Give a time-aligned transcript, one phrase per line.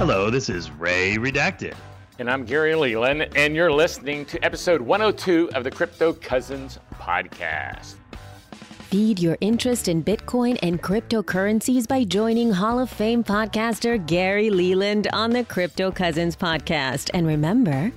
[0.00, 1.74] Hello, this is Ray Redacted.
[2.18, 7.96] And I'm Gary Leland, and you're listening to episode 102 of the Crypto Cousins podcast.
[8.88, 15.06] Feed your interest in Bitcoin and cryptocurrencies by joining Hall of Fame podcaster Gary Leland
[15.12, 17.10] on the Crypto Cousins podcast.
[17.12, 17.92] And remember,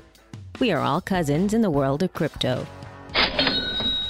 [0.60, 2.68] we are all cousins in the world of crypto.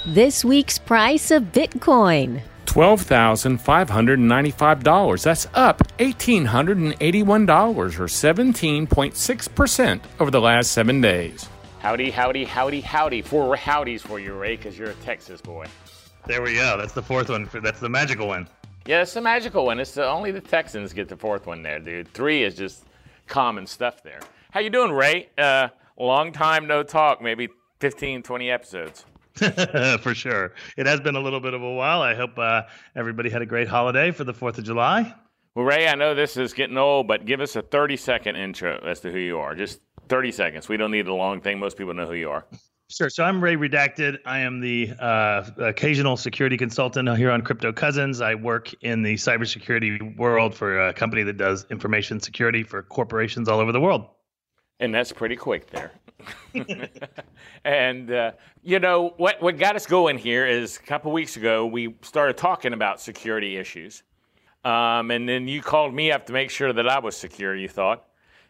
[0.04, 2.42] This week's price of Bitcoin.
[2.66, 5.22] $12,595.
[5.22, 11.48] That's up $1,881 or 17.6% over the last seven days.
[11.80, 13.22] Howdy, howdy, howdy, howdy.
[13.22, 15.66] Four howdies for you, Ray, because you're a Texas boy.
[16.26, 16.76] There we go.
[16.78, 17.48] That's the fourth one.
[17.62, 18.48] That's the magical one.
[18.86, 19.80] Yeah, it's the magical one.
[19.80, 22.08] It's the, only the Texans get the fourth one there, dude.
[22.08, 22.84] Three is just
[23.26, 24.20] common stuff there.
[24.50, 25.28] How you doing, Ray?
[25.36, 27.48] Uh, long time no talk, maybe
[27.80, 29.04] 15, 20 episodes.
[30.00, 30.52] for sure.
[30.76, 32.02] It has been a little bit of a while.
[32.02, 32.62] I hope uh,
[32.94, 35.14] everybody had a great holiday for the 4th of July.
[35.54, 38.78] Well, Ray, I know this is getting old, but give us a 30 second intro
[38.84, 39.54] as to who you are.
[39.54, 40.68] Just 30 seconds.
[40.68, 41.58] We don't need a long thing.
[41.58, 42.46] Most people know who you are.
[42.90, 43.08] Sure.
[43.08, 44.18] So I'm Ray Redacted.
[44.26, 48.20] I am the uh, occasional security consultant here on Crypto Cousins.
[48.20, 53.48] I work in the cybersecurity world for a company that does information security for corporations
[53.48, 54.06] all over the world.
[54.80, 55.92] And that's pretty quick there.
[57.64, 59.42] and uh, you know what?
[59.42, 63.56] What got us going here is a couple weeks ago we started talking about security
[63.56, 64.02] issues,
[64.64, 67.54] um, and then you called me up to make sure that I was secure.
[67.54, 68.04] You thought,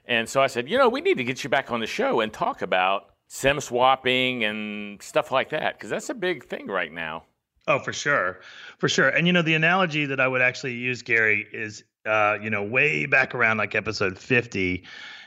[0.07, 2.21] and so I said, you know, we need to get you back on the show
[2.21, 6.93] and talk about sim swapping and stuff like that because that's a big thing right
[6.93, 7.25] now.
[7.67, 8.41] Oh, for sure,
[8.79, 9.09] for sure.
[9.09, 12.63] And you know, the analogy that I would actually use, Gary, is uh, you know,
[12.63, 14.85] way back around like episode fifty,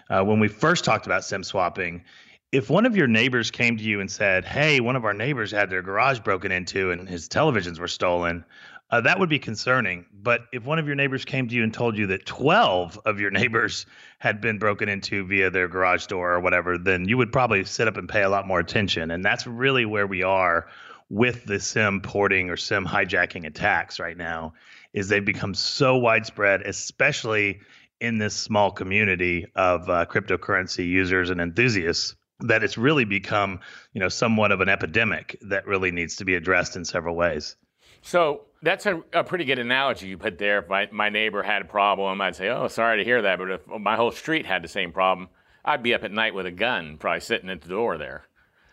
[0.09, 2.03] uh, when we first talked about sim swapping.
[2.51, 5.51] If one of your neighbors came to you and said, "Hey, one of our neighbors
[5.51, 8.45] had their garage broken into and his televisions were stolen,"
[8.89, 10.05] uh, that would be concerning.
[10.13, 13.19] But if one of your neighbors came to you and told you that 12 of
[13.19, 13.85] your neighbors
[14.19, 17.87] had been broken into via their garage door or whatever, then you would probably sit
[17.87, 19.11] up and pay a lot more attention.
[19.11, 20.67] And that's really where we are
[21.09, 24.53] with the sim porting or sim hijacking attacks right now
[24.93, 27.61] is they've become so widespread especially
[27.99, 33.59] in this small community of uh, cryptocurrency users and enthusiasts that it's really become
[33.93, 37.55] you know somewhat of an epidemic that really needs to be addressed in several ways
[38.01, 40.59] so that's a, a, pretty good analogy you put there.
[40.59, 43.37] If my, my neighbor had a problem, I'd say, oh, sorry to hear that.
[43.37, 45.29] But if my whole street had the same problem,
[45.63, 48.25] I'd be up at night with a gun, probably sitting at the door there.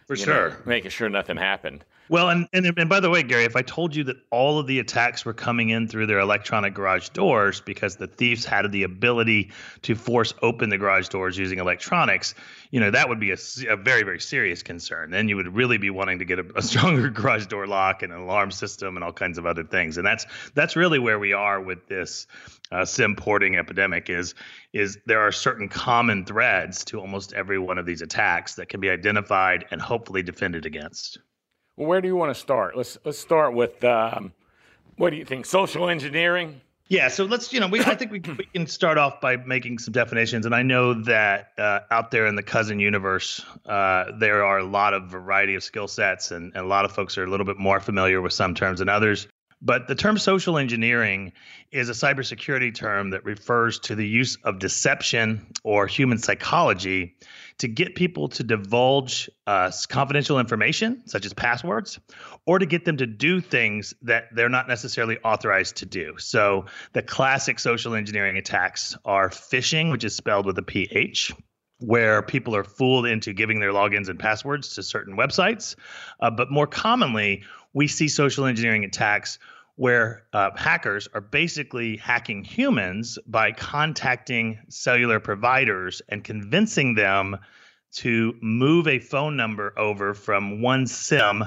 [0.07, 0.51] For sure.
[0.51, 1.85] Know, making sure nothing happened.
[2.11, 4.67] Well, and, and and by the way, Gary, if I told you that all of
[4.67, 8.83] the attacks were coming in through their electronic garage doors because the thieves had the
[8.83, 12.35] ability to force open the garage doors using electronics,
[12.71, 13.39] you know that would be a,
[13.71, 15.11] a very very serious concern.
[15.11, 18.13] Then you would really be wanting to get a, a stronger garage door lock and
[18.13, 19.97] an alarm system and all kinds of other things.
[19.97, 22.27] And that's that's really where we are with this
[22.71, 24.11] uh, sim porting epidemic.
[24.11, 24.35] Is
[24.75, 28.81] is there are certain common threads to almost every one of these attacks that can
[28.81, 31.19] be identified and hopefully defended against.
[31.77, 32.77] Well, where do you want to start?
[32.77, 34.33] Let's let's start with um,
[34.97, 35.47] what do you think?
[35.47, 36.61] Social engineering.
[36.89, 39.79] Yeah, so let's you know we I think we we can start off by making
[39.79, 44.45] some definitions, and I know that uh, out there in the cousin universe, uh, there
[44.45, 47.25] are a lot of variety of skill sets, and, and a lot of folks are
[47.25, 49.27] a little bit more familiar with some terms than others.
[49.63, 51.33] But the term social engineering
[51.73, 57.17] is a cybersecurity term that refers to the use of deception or human psychology
[57.59, 62.01] to get people to divulge uh, confidential information, such as passwords,
[62.47, 66.15] or to get them to do things that they're not necessarily authorized to do.
[66.19, 71.33] So the classic social engineering attacks are phishing, which is spelled with a PH
[71.79, 75.77] where people are fooled into giving their logins and passwords to certain websites.
[76.21, 77.43] Uh, but more commonly,
[77.73, 79.39] we see social engineering attacks
[79.77, 87.37] where uh, hackers are basically hacking humans by contacting cellular providers and convincing them
[87.93, 91.45] to move a phone number over from one SIM,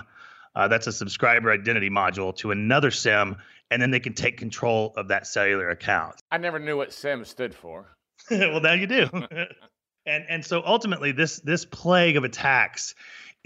[0.56, 3.38] uh, that's a subscriber identity module, to another SIM,
[3.70, 6.16] and then they can take control of that cellular account.
[6.32, 7.96] I never knew what SIM stood for.
[8.32, 9.10] well, now you do.
[10.06, 12.96] and and so ultimately, this this plague of attacks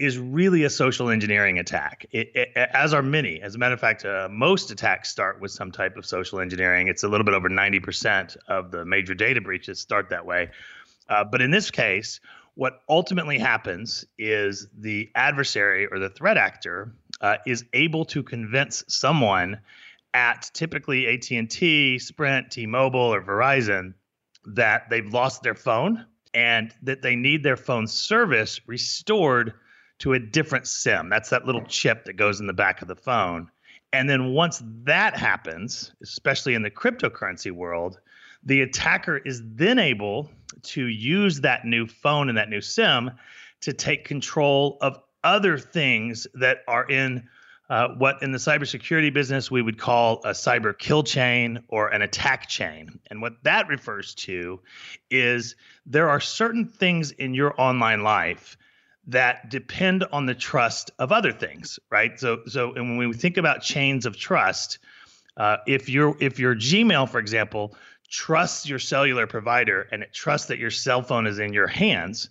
[0.02, 3.40] is really a social engineering attack, it, it, as are many.
[3.40, 6.88] As a matter of fact, uh, most attacks start with some type of social engineering.
[6.88, 10.50] It's a little bit over 90% of the major data breaches start that way.
[11.08, 12.18] Uh, but in this case,
[12.54, 18.82] what ultimately happens is the adversary or the threat actor uh, is able to convince
[18.88, 19.60] someone
[20.12, 23.94] at typically AT&T, Sprint, T-Mobile, or Verizon
[24.46, 29.54] that they've lost their phone and that they need their phone service restored
[30.02, 31.08] to a different SIM.
[31.08, 33.48] That's that little chip that goes in the back of the phone.
[33.92, 38.00] And then once that happens, especially in the cryptocurrency world,
[38.42, 40.28] the attacker is then able
[40.62, 43.12] to use that new phone and that new SIM
[43.60, 47.28] to take control of other things that are in
[47.70, 52.02] uh, what in the cybersecurity business we would call a cyber kill chain or an
[52.02, 52.98] attack chain.
[53.08, 54.60] And what that refers to
[55.12, 55.54] is
[55.86, 58.56] there are certain things in your online life
[59.08, 62.18] that depend on the trust of other things, right?
[62.18, 64.78] So, so, and when we think about chains of trust,
[65.36, 67.74] uh, if your if your Gmail, for example,
[68.08, 72.28] trusts your cellular provider and it trusts that your cell phone is in your hands,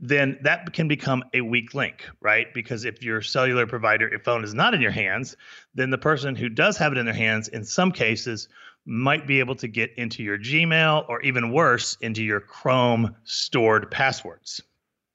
[0.00, 2.52] then that can become a weak link, right?
[2.54, 5.36] Because if your cellular provider, your phone is not in your hands,
[5.74, 8.48] then the person who does have it in their hands, in some cases,
[8.86, 13.90] might be able to get into your Gmail or even worse, into your Chrome stored
[13.90, 14.62] passwords.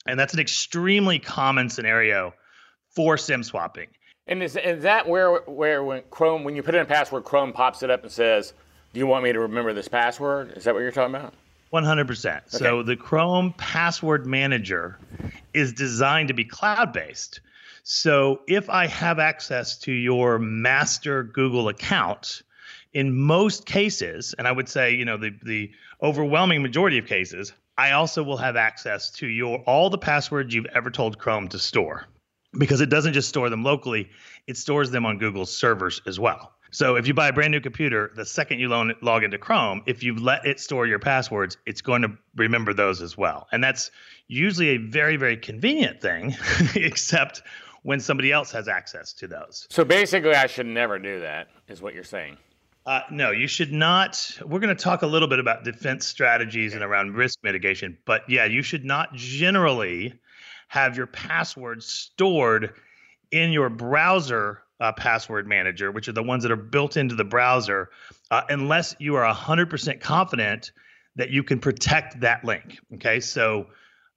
[0.09, 2.33] And that's an extremely common scenario
[2.95, 3.87] for SIM swapping.
[4.27, 7.53] And is, is that where where when Chrome when you put in a password, Chrome
[7.53, 8.53] pops it up and says,
[8.93, 11.33] "Do you want me to remember this password?" Is that what you're talking about?
[11.73, 12.25] 100%.
[12.25, 12.41] Okay.
[12.47, 14.97] So the Chrome Password Manager
[15.53, 17.41] is designed to be cloud based.
[17.83, 22.41] So if I have access to your master Google account,
[22.93, 25.71] in most cases, and I would say, you know, the, the
[26.01, 30.65] overwhelming majority of cases, I also will have access to your all the passwords you've
[30.65, 32.07] ever told Chrome to store
[32.57, 34.09] because it doesn't just store them locally,
[34.47, 36.51] it stores them on Google's servers as well.
[36.71, 40.03] So if you buy a brand new computer, the second you log into Chrome, if
[40.03, 43.47] you've let it store your passwords, it's going to remember those as well.
[43.53, 43.91] And that's
[44.27, 46.35] usually a very, very convenient thing,
[46.75, 47.43] except
[47.83, 49.67] when somebody else has access to those.
[49.69, 52.35] So basically, I should never do that, is what you're saying.
[52.89, 54.39] Uh, no, you should not.
[54.43, 58.27] We're going to talk a little bit about defense strategies and around risk mitigation, but
[58.27, 60.19] yeah, you should not generally
[60.69, 62.73] have your passwords stored
[63.29, 67.23] in your browser uh, password manager, which are the ones that are built into the
[67.23, 67.91] browser,
[68.31, 70.71] uh, unless you are 100% confident
[71.15, 72.79] that you can protect that link.
[72.95, 73.67] Okay, so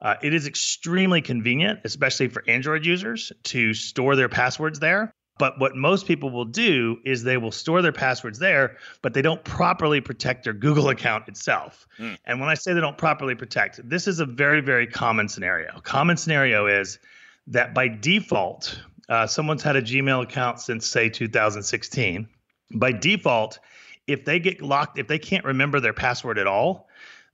[0.00, 5.12] uh, it is extremely convenient, especially for Android users, to store their passwords there.
[5.38, 9.22] But what most people will do is they will store their passwords there, but they
[9.22, 11.86] don't properly protect their Google account itself.
[11.98, 12.18] Mm.
[12.26, 15.80] And when I say they don't properly protect, this is a very, very common scenario.
[15.80, 16.98] Common scenario is
[17.46, 22.28] that by default, uh, someone's had a Gmail account since say 2016.
[22.74, 23.58] By default,
[24.06, 26.88] if they get locked, if they can't remember their password at all,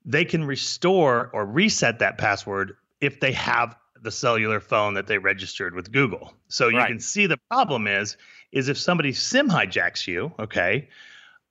[0.04, 5.18] they can restore or reset that password if they have the cellular phone that they
[5.18, 6.34] registered with Google.
[6.48, 6.88] So you right.
[6.88, 8.16] can see the problem is
[8.52, 10.88] is if somebody sim hijacks you, okay,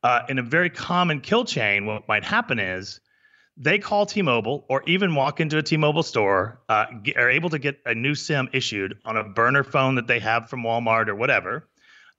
[0.03, 2.99] uh, in a very common kill chain, what might happen is
[3.57, 7.59] they call T-Mobile or even walk into a T-Mobile store, uh, get, are able to
[7.59, 11.15] get a new SIM issued on a burner phone that they have from Walmart or
[11.15, 11.67] whatever,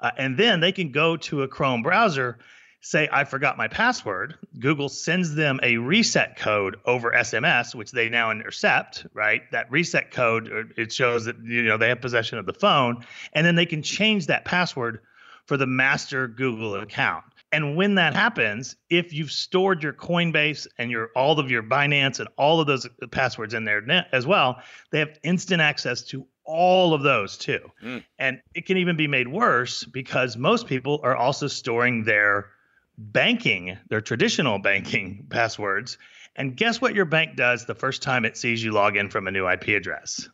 [0.00, 2.38] uh, and then they can go to a Chrome browser,
[2.80, 4.34] say I forgot my password.
[4.58, 9.06] Google sends them a reset code over SMS, which they now intercept.
[9.12, 12.52] Right, that reset code uh, it shows that you know they have possession of the
[12.52, 15.00] phone, and then they can change that password
[15.46, 17.24] for the master Google account.
[17.50, 22.20] And when that happens, if you've stored your Coinbase and your all of your Binance
[22.20, 24.60] and all of those passwords in there as well,
[24.90, 27.60] they have instant access to all of those too.
[27.82, 28.04] Mm.
[28.18, 32.50] And it can even be made worse because most people are also storing their
[32.98, 35.96] banking, their traditional banking passwords.
[36.36, 39.26] And guess what your bank does the first time it sees you log in from
[39.26, 40.28] a new IP address?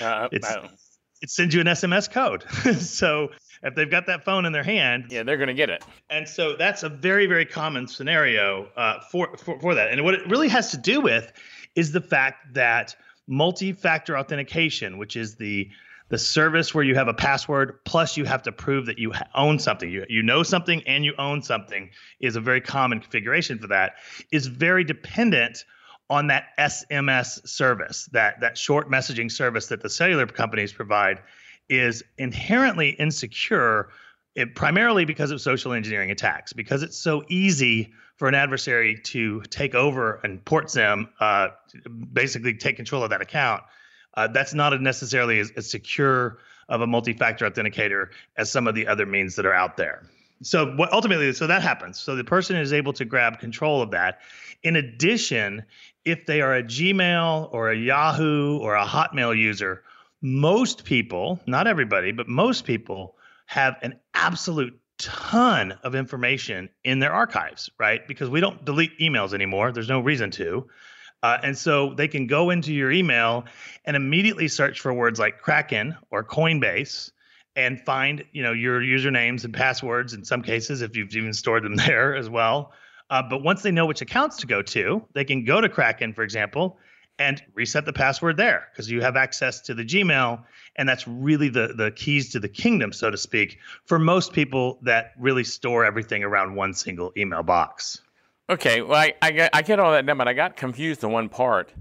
[0.00, 2.44] Uh, it sends you an SMS code.
[2.80, 3.28] so
[3.62, 5.84] if they've got that phone in their hand, yeah, they're going to get it.
[6.08, 9.90] And so that's a very, very common scenario uh, for, for for that.
[9.90, 11.30] And what it really has to do with
[11.76, 12.96] is the fact that
[13.28, 15.70] multi-factor authentication, which is the
[16.10, 19.58] the service where you have a password plus you have to prove that you own
[19.58, 19.88] something.
[19.88, 23.92] You, you know something and you own something is a very common configuration for that
[24.30, 25.64] is very dependent
[26.10, 31.20] on that sms service that that short messaging service that the cellular companies provide
[31.68, 33.90] is inherently insecure
[34.34, 39.40] it, primarily because of social engineering attacks because it's so easy for an adversary to
[39.50, 41.48] take over and port sim uh,
[42.12, 43.62] basically take control of that account
[44.14, 46.38] uh, that's not necessarily as, as secure
[46.68, 50.02] of a multi-factor authenticator as some of the other means that are out there
[50.42, 53.90] so what ultimately so that happens so the person is able to grab control of
[53.90, 54.20] that
[54.62, 55.62] in addition
[56.04, 59.82] if they are a gmail or a yahoo or a hotmail user
[60.22, 67.12] most people, not everybody, but most people have an absolute ton of information in their
[67.12, 68.06] archives, right?
[68.06, 69.72] Because we don't delete emails anymore.
[69.72, 70.68] There's no reason to.
[71.22, 73.44] Uh, and so they can go into your email
[73.84, 77.10] and immediately search for words like Kraken or Coinbase
[77.56, 81.62] and find, you know, your usernames and passwords in some cases, if you've even stored
[81.62, 82.72] them there as well.
[83.10, 86.14] Uh, but once they know which accounts to go to, they can go to Kraken,
[86.14, 86.78] for example,
[87.18, 90.42] and reset the password there because you have access to the Gmail.
[90.76, 94.78] And that's really the, the keys to the kingdom, so to speak, for most people
[94.82, 98.00] that really store everything around one single email box.
[98.50, 101.12] Okay, well, I, I, get, I get all that done, but I got confused in
[101.12, 101.72] one part.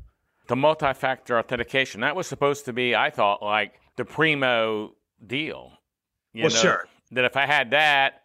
[0.47, 4.93] The multi factor authentication, that was supposed to be, I thought, like the primo
[5.25, 5.71] deal.
[6.31, 6.87] You well, know, sure.
[7.11, 8.21] That if I had that,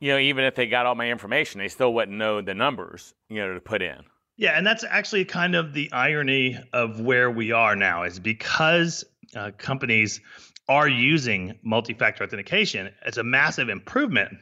[0.00, 3.14] you know, even if they got all my information, they still wouldn't know the numbers,
[3.30, 3.96] you know, to put in.
[4.36, 9.02] Yeah, and that's actually kind of the irony of where we are now is because
[9.34, 10.20] uh, companies
[10.68, 12.92] are using multi-factor authentication.
[13.06, 14.34] It's a massive improvement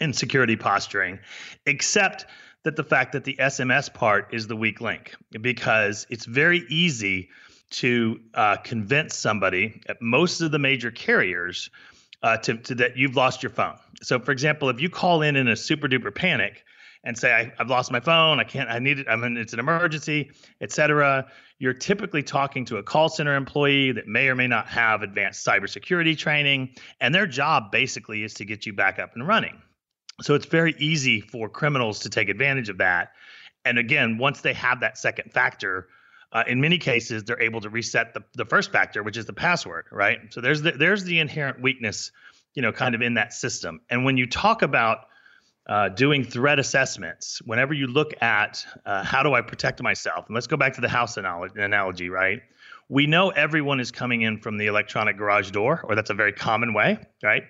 [0.00, 1.20] in security posturing,
[1.64, 2.26] except
[2.68, 7.30] that the fact that the SMS part is the weak link because it's very easy
[7.70, 11.70] to uh, convince somebody at most of the major carriers
[12.22, 13.78] uh, to, to, that you've lost your phone.
[14.02, 16.62] So, for example, if you call in in a super duper panic
[17.02, 19.54] and say, I, have lost my phone, I can't, I need it, I mean, it's
[19.54, 21.26] an emergency, etc.,
[21.58, 25.46] you're typically talking to a call center employee that may or may not have advanced
[25.46, 29.62] cybersecurity training, and their job basically is to get you back up and running.
[30.20, 33.12] So it's very easy for criminals to take advantage of that.
[33.64, 35.88] And again, once they have that second factor,
[36.32, 39.32] uh, in many cases, they're able to reset the, the first factor, which is the
[39.32, 40.18] password, right?
[40.30, 42.10] So there's the, there's the inherent weakness,
[42.54, 43.80] you know, kind of in that system.
[43.90, 45.06] And when you talk about
[45.68, 50.34] uh, doing threat assessments, whenever you look at uh, how do I protect myself, and
[50.34, 52.40] let's go back to the house analogy, right?
[52.88, 56.32] We know everyone is coming in from the electronic garage door, or that's a very
[56.32, 57.44] common way, right?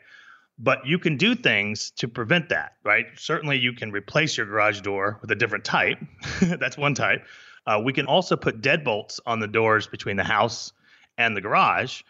[0.58, 3.06] But you can do things to prevent that, right?
[3.16, 5.98] Certainly, you can replace your garage door with a different type.
[6.40, 7.24] that's one type.
[7.66, 10.72] Uh, we can also put deadbolts on the doors between the house
[11.16, 12.02] and the garage.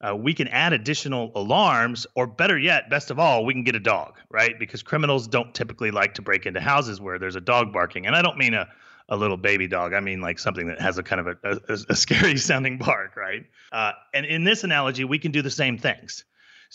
[0.00, 3.74] Uh, we can add additional alarms, or better yet, best of all, we can get
[3.74, 4.58] a dog, right?
[4.58, 8.06] Because criminals don't typically like to break into houses where there's a dog barking.
[8.06, 8.68] And I don't mean a,
[9.08, 9.94] a little baby dog.
[9.94, 13.16] I mean like something that has a kind of a, a, a scary sounding bark,
[13.16, 13.46] right?
[13.72, 16.24] Uh, and in this analogy, we can do the same things.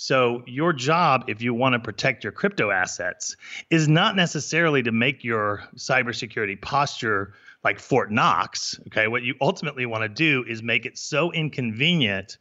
[0.02, 3.36] So, your job, if you want to protect your crypto assets,
[3.70, 7.34] is not necessarily to make your cybersecurity posture
[7.66, 8.80] like Fort Knox.
[8.88, 12.38] Okay, what you ultimately want to do is make it so inconvenient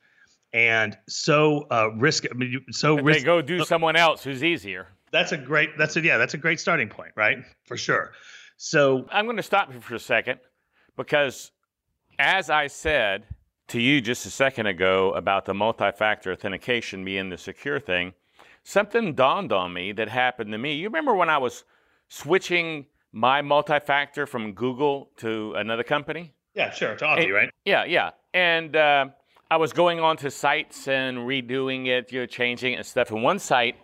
[0.52, 2.26] and so uh, risk.
[2.30, 4.86] I mean, so risk- they go do someone else who's easier.
[5.10, 5.76] That's a great.
[5.76, 6.16] That's a yeah.
[6.16, 7.38] That's a great starting point, right?
[7.64, 8.12] For sure.
[8.56, 10.38] So I'm going to stop you for a second
[10.96, 11.50] because,
[12.20, 13.24] as I said
[13.68, 18.14] to you just a second ago about the multi-factor authentication being the secure thing,
[18.64, 20.74] something dawned on me that happened to me.
[20.74, 21.64] You remember when I was
[22.08, 26.32] switching my multi-factor from Google to another company?
[26.54, 27.50] Yeah, sure, to Authy, right?
[27.64, 28.10] Yeah, yeah.
[28.34, 29.06] And uh,
[29.50, 33.10] I was going on to sites and redoing it, you know, changing it and stuff.
[33.10, 33.76] And one site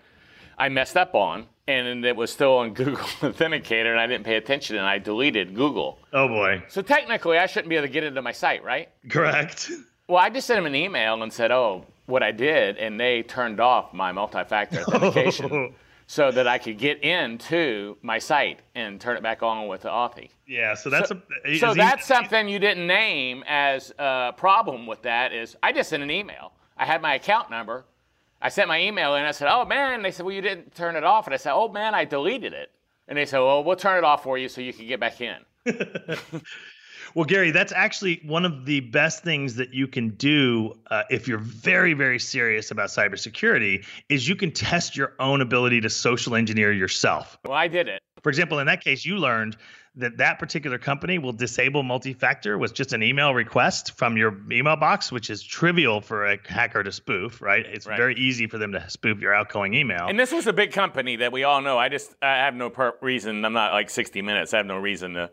[0.58, 4.36] I messed up on, and it was still on Google Authenticator, and I didn't pay
[4.36, 5.98] attention, and I deleted Google.
[6.12, 6.62] Oh boy!
[6.68, 8.88] So technically, I shouldn't be able to get into my site, right?
[9.08, 9.70] Correct.
[10.08, 13.22] Well, I just sent them an email and said, "Oh, what I did," and they
[13.22, 14.96] turned off my multi-factor oh.
[14.96, 15.74] authentication
[16.06, 19.88] so that I could get into my site and turn it back on with the
[19.88, 20.30] Authy.
[20.46, 24.86] Yeah, so that's so, a so that's he, something you didn't name as a problem
[24.86, 26.52] with that is I just sent an email.
[26.76, 27.84] I had my account number.
[28.44, 30.96] I sent my email and I said, "Oh man," they said, "Well, you didn't turn
[30.96, 32.70] it off," and I said, "Oh man, I deleted it."
[33.08, 35.18] And they said, "Well, we'll turn it off for you so you can get back
[35.22, 35.38] in."
[37.14, 41.28] Well, Gary, that's actually one of the best things that you can do uh, if
[41.28, 46.34] you're very, very serious about cybersecurity is you can test your own ability to social
[46.34, 47.38] engineer yourself.
[47.44, 48.02] Well, I did it.
[48.22, 49.56] For example, in that case, you learned
[49.96, 54.74] that that particular company will disable multi-factor with just an email request from your email
[54.74, 57.64] box, which is trivial for a hacker to spoof, right?
[57.64, 57.96] It's right.
[57.96, 60.06] very easy for them to spoof your outgoing email.
[60.08, 61.78] And this was a big company that we all know.
[61.78, 63.44] I just I have no per- reason.
[63.44, 64.52] I'm not like 60 Minutes.
[64.52, 65.30] I have no reason to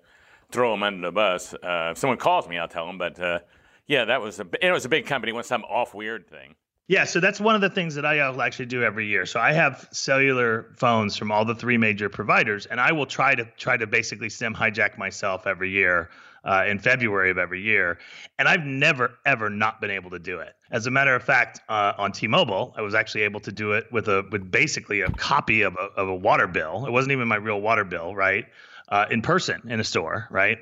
[0.51, 1.53] throw them under the bus.
[1.53, 2.97] Uh, if someone calls me, I'll tell them.
[2.97, 3.39] But uh,
[3.87, 5.31] yeah, that was a it was a big company.
[5.31, 6.55] Went some off weird thing.
[6.87, 9.25] Yeah, so that's one of the things that I will actually do every year.
[9.25, 13.33] So I have cellular phones from all the three major providers, and I will try
[13.33, 16.09] to try to basically sim hijack myself every year
[16.43, 17.99] uh, in February of every year.
[18.39, 20.53] And I've never ever not been able to do it.
[20.71, 23.85] As a matter of fact, uh, on T-Mobile, I was actually able to do it
[23.91, 26.85] with a with basically a copy of a of a water bill.
[26.85, 28.45] It wasn't even my real water bill, right?
[28.91, 30.59] Uh, in person in a store, right?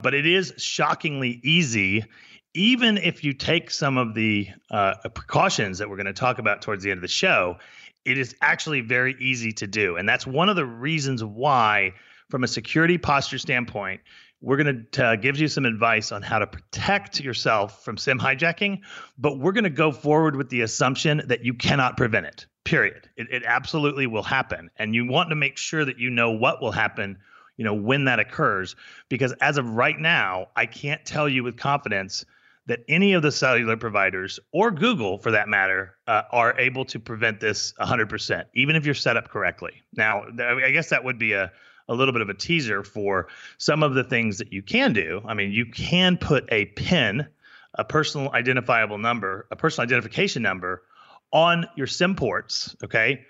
[0.00, 2.04] But it is shockingly easy,
[2.54, 6.62] even if you take some of the uh, precautions that we're going to talk about
[6.62, 7.58] towards the end of the show.
[8.04, 11.92] It is actually very easy to do, and that's one of the reasons why,
[12.30, 14.00] from a security posture standpoint,
[14.40, 18.18] we're going to uh, give you some advice on how to protect yourself from sim
[18.18, 18.80] hijacking,
[19.18, 22.46] but we're going to go forward with the assumption that you cannot prevent it.
[22.64, 23.08] Period.
[23.16, 24.70] It, it absolutely will happen.
[24.76, 27.18] And you want to make sure that you know what will happen
[27.56, 28.76] you know, when that occurs.
[29.08, 32.24] Because as of right now, I can't tell you with confidence
[32.66, 36.98] that any of the cellular providers or Google, for that matter, uh, are able to
[36.98, 39.82] prevent this 100%, even if you're set up correctly.
[39.94, 41.52] Now, I guess that would be a
[41.88, 45.22] a little bit of a teaser for some of the things that you can do.
[45.26, 47.26] I mean, you can put a PIN,
[47.74, 50.82] a personal identifiable number, a personal identification number
[51.32, 52.74] on your SIM ports.
[52.82, 53.24] Okay.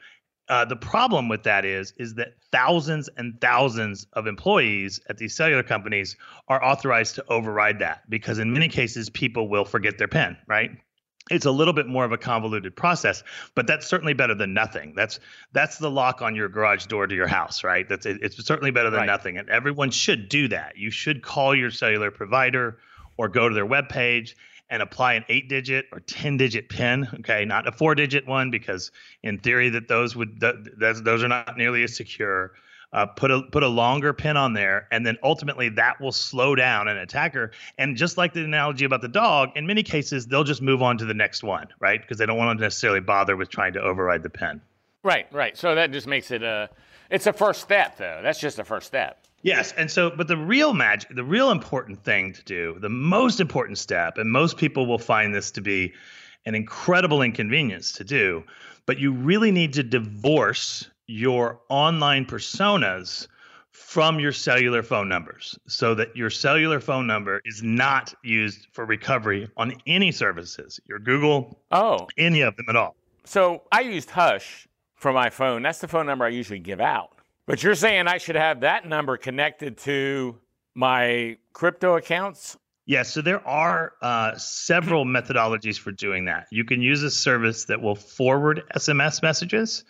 [0.48, 5.34] Uh, the problem with that is is that thousands and thousands of employees at these
[5.34, 6.16] cellular companies
[6.48, 10.70] are authorized to override that because in many cases people will forget their PIN, right?
[11.28, 13.24] It's a little bit more of a convoluted process,
[13.56, 14.94] but that's certainly better than nothing.
[14.94, 15.18] That's
[15.52, 17.88] that's the lock on your garage door to your house, right?
[17.88, 19.06] That's it, it's certainly better than right.
[19.06, 20.76] nothing, and everyone should do that.
[20.76, 22.78] You should call your cellular provider
[23.16, 24.34] or go to their webpage
[24.70, 28.50] and apply an eight digit or 10 digit pin okay not a four digit one
[28.50, 28.90] because
[29.22, 32.52] in theory that those would th- those are not nearly as secure
[32.92, 36.54] uh, put a put a longer pin on there, and then ultimately that will slow
[36.54, 37.50] down an attacker.
[37.78, 40.96] And just like the analogy about the dog, in many cases they'll just move on
[40.98, 42.00] to the next one, right?
[42.00, 44.60] Because they don't want to necessarily bother with trying to override the pin.
[45.02, 45.56] Right, right.
[45.56, 46.70] So that just makes it a
[47.10, 48.20] it's a first step, though.
[48.22, 49.25] That's just a first step.
[49.46, 53.38] Yes, and so, but the real magic, the real important thing to do, the most
[53.38, 55.94] important step, and most people will find this to be
[56.46, 58.42] an incredible inconvenience to do,
[58.86, 63.28] but you really need to divorce your online personas
[63.70, 68.84] from your cellular phone numbers so that your cellular phone number is not used for
[68.84, 72.96] recovery on any services, your Google, oh, any of them at all.
[73.22, 75.62] So I used Hush for my phone.
[75.62, 77.15] That's the phone number I usually give out.
[77.46, 80.36] But you're saying I should have that number connected to
[80.74, 82.56] my crypto accounts?
[82.86, 86.46] Yes, yeah, so there are uh, several methodologies for doing that.
[86.50, 89.84] You can use a service that will forward SMS messages.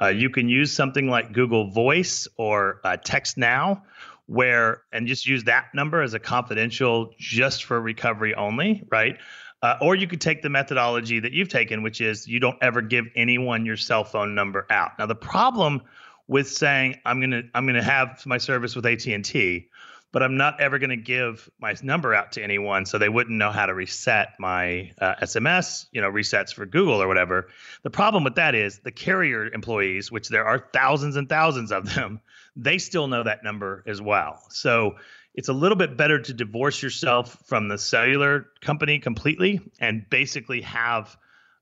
[0.00, 3.82] Uh, you can use something like Google Voice or uh, Text Now,
[4.26, 9.16] where and just use that number as a confidential, just for recovery only, right?
[9.62, 12.80] Uh, or you could take the methodology that you've taken, which is you don't ever
[12.80, 14.92] give anyone your cell phone number out.
[14.98, 15.82] Now, the problem
[16.30, 19.68] with saying I'm gonna I'm gonna have my service with AT and T,
[20.12, 23.50] but I'm not ever gonna give my number out to anyone, so they wouldn't know
[23.50, 27.48] how to reset my uh, SMS, you know, resets for Google or whatever.
[27.82, 31.92] The problem with that is the carrier employees, which there are thousands and thousands of
[31.92, 32.20] them,
[32.54, 34.40] they still know that number as well.
[34.50, 34.98] So
[35.34, 40.60] it's a little bit better to divorce yourself from the cellular company completely and basically
[40.60, 41.16] have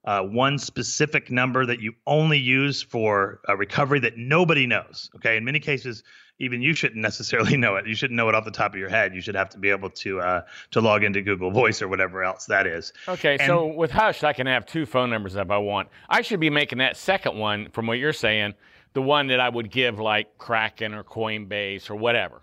[0.08, 5.10] uh, one specific number that you only use for a recovery that nobody knows.
[5.16, 5.36] Okay.
[5.36, 6.02] In many cases,
[6.38, 7.86] even you shouldn't necessarily know it.
[7.86, 9.14] You shouldn't know it off the top of your head.
[9.14, 10.40] You should have to be able to uh,
[10.70, 12.94] to log into Google Voice or whatever else that is.
[13.06, 15.90] Okay, and, so with Hush, I can have two phone numbers if I want.
[16.08, 18.54] I should be making that second one, from what you're saying,
[18.94, 22.40] the one that I would give like Kraken or Coinbase or whatever.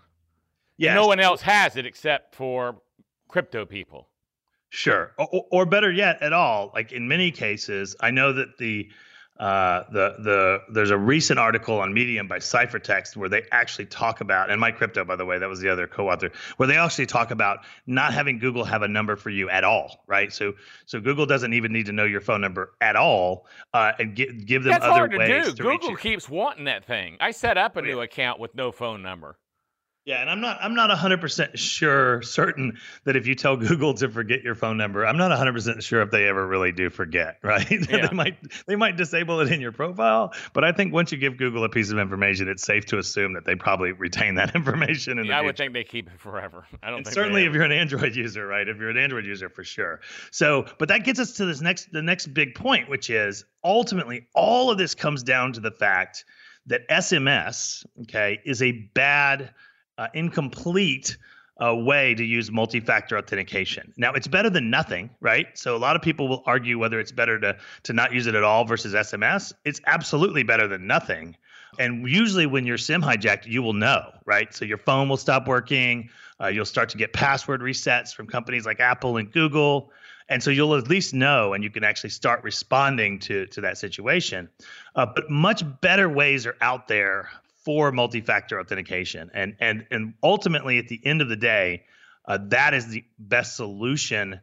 [0.76, 0.94] Yes.
[0.94, 2.80] No one else has it except for
[3.26, 4.06] crypto people.
[4.76, 5.12] Sure.
[5.16, 6.70] Or, or, better yet, at all.
[6.74, 8.90] Like in many cases, I know that the
[9.38, 14.20] uh, the the there's a recent article on Medium by Ciphertext where they actually talk
[14.20, 17.04] about and my crypto by the way that was the other co-author where they actually
[17.04, 20.54] talk about not having Google have a number for you at all right so
[20.86, 24.46] so Google doesn't even need to know your phone number at all uh, and give
[24.46, 25.52] give them That's other hard to ways do.
[25.52, 27.18] to Google keeps wanting that thing.
[27.20, 29.36] I set up a new account with no phone number.
[30.06, 34.08] Yeah, and I'm not I'm not 100% sure certain that if you tell Google to
[34.08, 37.68] forget your phone number, I'm not 100% sure if they ever really do forget, right?
[37.68, 38.06] Yeah.
[38.06, 38.36] they might
[38.68, 41.68] they might disable it in your profile, but I think once you give Google a
[41.68, 45.42] piece of information, it's safe to assume that they probably retain that information yeah, I
[45.42, 46.64] would think they keep it forever.
[46.84, 48.68] I don't and certainly if you're an Android user, right?
[48.68, 50.00] If you're an Android user for sure.
[50.30, 54.28] So, but that gets us to this next the next big point, which is ultimately
[54.36, 56.24] all of this comes down to the fact
[56.66, 59.52] that SMS, okay, is a bad
[59.98, 61.16] uh, incomplete
[61.62, 63.92] uh, way to use multi-factor authentication.
[63.96, 65.46] Now, it's better than nothing, right?
[65.54, 68.34] So a lot of people will argue whether it's better to to not use it
[68.34, 69.52] at all versus SMS.
[69.64, 71.36] It's absolutely better than nothing.
[71.78, 74.54] And usually, when you're SIM hijacked, you will know, right?
[74.54, 76.10] So your phone will stop working.
[76.40, 79.90] Uh, you'll start to get password resets from companies like Apple and Google.
[80.28, 83.78] And so you'll at least know, and you can actually start responding to to that
[83.78, 84.50] situation.
[84.94, 87.30] Uh, but much better ways are out there
[87.66, 89.28] for multi-factor authentication.
[89.34, 91.82] And and and ultimately at the end of the day
[92.24, 94.40] uh, that is the best solution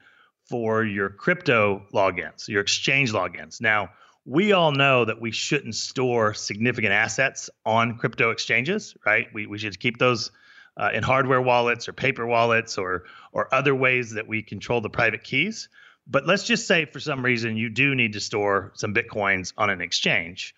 [0.49, 3.61] for your crypto logins your exchange logins.
[3.61, 3.91] Now
[4.25, 9.27] we all know that we shouldn't store significant assets on crypto exchanges right?
[9.33, 10.31] We, we should keep those
[10.75, 14.89] uh, in hardware wallets or paper wallets or or other ways that we control the
[14.89, 15.69] private keys.
[16.05, 19.69] But let's just say for some reason you do need to store some bitcoins on
[19.69, 20.53] an exchange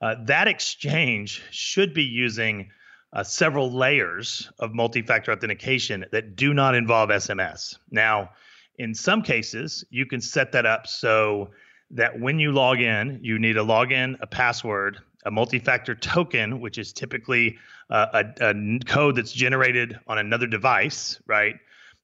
[0.00, 2.70] uh, that exchange should be using
[3.12, 7.76] uh, several layers of multi-factor authentication that do not involve SMS.
[7.90, 8.30] Now,
[8.76, 11.50] in some cases, you can set that up so
[11.90, 16.78] that when you log in, you need a login, a password, a multi-factor token, which
[16.78, 17.58] is typically
[17.90, 21.56] uh, a, a, code that's generated on another device, right?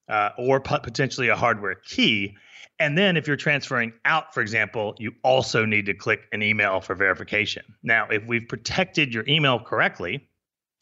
[0.09, 2.37] Uh, or potentially a hardware key.
[2.79, 6.81] And then if you're transferring out, for example, you also need to click an email
[6.81, 7.63] for verification.
[7.83, 10.29] Now, if we've protected your email correctly,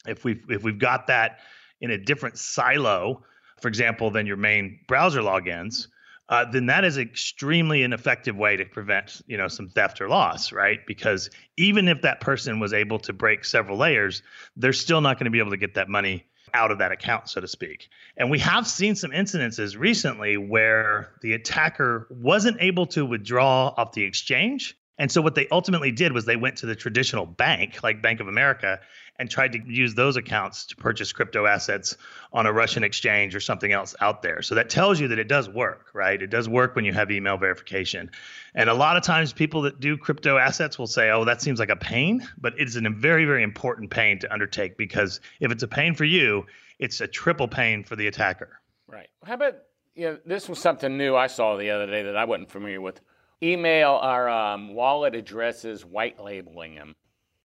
[0.07, 1.39] if we've if we've got that
[1.81, 3.23] in a different silo,
[3.61, 5.87] for example, than your main browser logins,
[6.29, 10.07] uh, then that is extremely an effective way to prevent you know some theft or
[10.07, 14.23] loss right because even if that person was able to break several layers
[14.55, 17.29] they're still not going to be able to get that money out of that account
[17.29, 17.89] so to speak.
[18.17, 23.93] And we have seen some incidences recently where the attacker wasn't able to withdraw off
[23.93, 24.77] the exchange.
[24.97, 28.19] And so what they ultimately did was they went to the traditional bank like bank
[28.19, 28.79] of america
[29.19, 31.95] and tried to use those accounts to purchase crypto assets
[32.31, 34.41] on a Russian exchange or something else out there.
[34.41, 36.19] So that tells you that it does work, right?
[36.19, 38.09] It does work when you have email verification.
[38.55, 41.59] And a lot of times people that do crypto assets will say, oh, that seems
[41.59, 45.63] like a pain, but it's a very, very important pain to undertake because if it's
[45.63, 46.45] a pain for you,
[46.79, 48.59] it's a triple pain for the attacker.
[48.87, 49.09] Right.
[49.23, 49.55] How about,
[49.95, 52.81] you know, this was something new I saw the other day that I wasn't familiar
[52.81, 52.99] with.
[53.43, 56.95] Email our um, wallet addresses, white labeling them.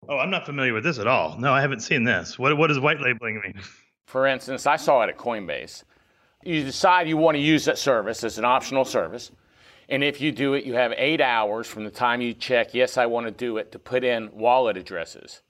[0.09, 1.37] Oh, I'm not familiar with this at all.
[1.37, 2.39] No, I haven't seen this.
[2.39, 3.61] What what does white labeling mean?
[4.05, 5.83] For instance, I saw it at Coinbase.
[6.43, 9.31] You decide you want to use that service as an optional service.
[9.87, 12.97] And if you do it, you have eight hours from the time you check, yes,
[12.97, 15.41] I want to do it, to put in wallet addresses.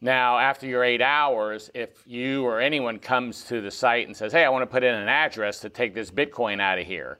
[0.00, 4.32] Now, after your eight hours, if you or anyone comes to the site and says,
[4.32, 7.18] hey, I want to put in an address to take this Bitcoin out of here,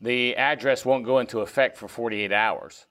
[0.00, 2.86] the address won't go into effect for 48 hours.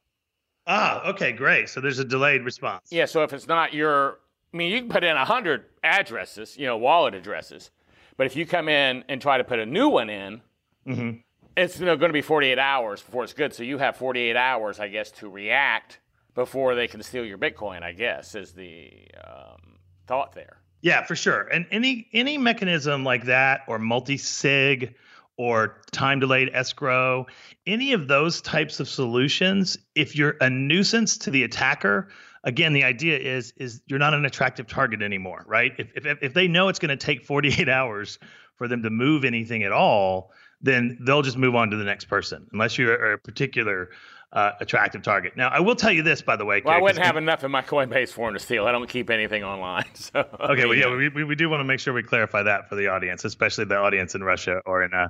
[0.68, 1.70] Ah, okay, great.
[1.70, 2.88] So there's a delayed response.
[2.92, 4.20] Yeah, so if it's not your,
[4.54, 7.72] I mean, you can put in a 100 addresses, you know, wallet addresses,
[8.18, 10.42] but if you come in and try to put a new one in,
[10.88, 11.18] mm-hmm.
[11.56, 13.54] it's you know, going to be 48 hours before it's good.
[13.54, 16.00] So you have 48 hours, I guess, to react
[16.34, 18.92] before they can steal your Bitcoin, I guess, is the
[19.26, 20.58] um, thought there.
[20.82, 21.42] Yeah, for sure.
[21.48, 24.94] And any any mechanism like that or multi-sig
[25.38, 27.26] or time delayed escrow,
[27.68, 32.08] any of those types of solutions, if you're a nuisance to the attacker,
[32.44, 35.74] again, the idea is is you're not an attractive target anymore, right?
[35.78, 38.20] If if if they know it's going to take 48 hours
[38.56, 42.06] for them to move anything at all, then they'll just move on to the next
[42.06, 43.90] person, unless you're a particular
[44.34, 45.38] uh, attractive target.
[45.38, 46.62] Now, I will tell you this, by the way.
[46.64, 48.66] Well, I wouldn't have enough in my Coinbase for him to steal.
[48.66, 49.86] I don't keep anything online.
[49.96, 52.70] So okay, well, yeah, we, we, we do want to make sure we clarify that
[52.70, 54.94] for the audience, especially the audience in Russia or in.
[54.94, 55.08] Uh...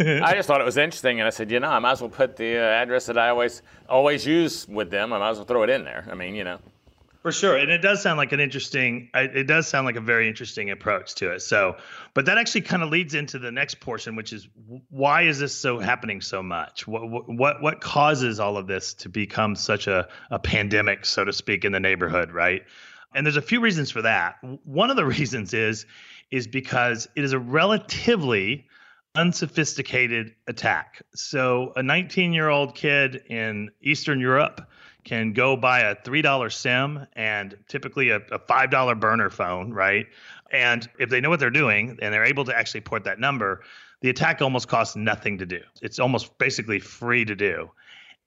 [0.00, 2.10] I just thought it was interesting, and I said, you know, I might as well
[2.10, 5.12] put the uh, address that I always always use with them.
[5.12, 6.08] I might as well throw it in there.
[6.10, 6.58] I mean, you know.
[7.26, 9.10] For sure, and it does sound like an interesting.
[9.12, 11.42] It does sound like a very interesting approach to it.
[11.42, 11.74] So,
[12.14, 14.46] but that actually kind of leads into the next portion, which is
[14.90, 16.86] why is this so happening so much?
[16.86, 21.32] What what what causes all of this to become such a a pandemic, so to
[21.32, 22.62] speak, in the neighborhood, right?
[23.12, 24.36] And there's a few reasons for that.
[24.62, 25.84] One of the reasons is
[26.30, 28.68] is because it is a relatively
[29.16, 31.02] unsophisticated attack.
[31.16, 34.60] So, a 19 year old kid in Eastern Europe
[35.06, 40.06] can go buy a $3 SIM and typically a, a $5 burner phone, right?
[40.50, 43.62] And if they know what they're doing and they're able to actually port that number,
[44.00, 45.60] the attack almost costs nothing to do.
[45.80, 47.70] It's almost basically free to do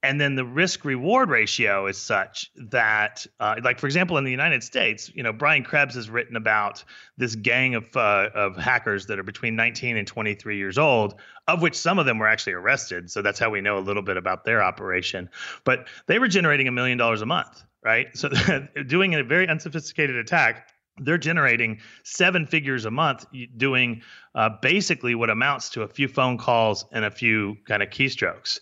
[0.01, 4.31] and then the risk reward ratio is such that uh, like for example in the
[4.31, 6.83] united states you know brian krebs has written about
[7.17, 11.15] this gang of, uh, of hackers that are between 19 and 23 years old
[11.47, 13.09] of which some of them were actually arrested.
[13.09, 15.31] So that's how we know a little bit about their operation.
[15.63, 18.07] But they were generating a million dollars a month right?
[18.15, 18.29] So
[18.87, 20.69] doing a very unsophisticated attack
[21.01, 24.01] they're generating seven figures a month doing
[24.35, 28.59] uh, basically what amounts to a few phone calls and a few kind of keystrokes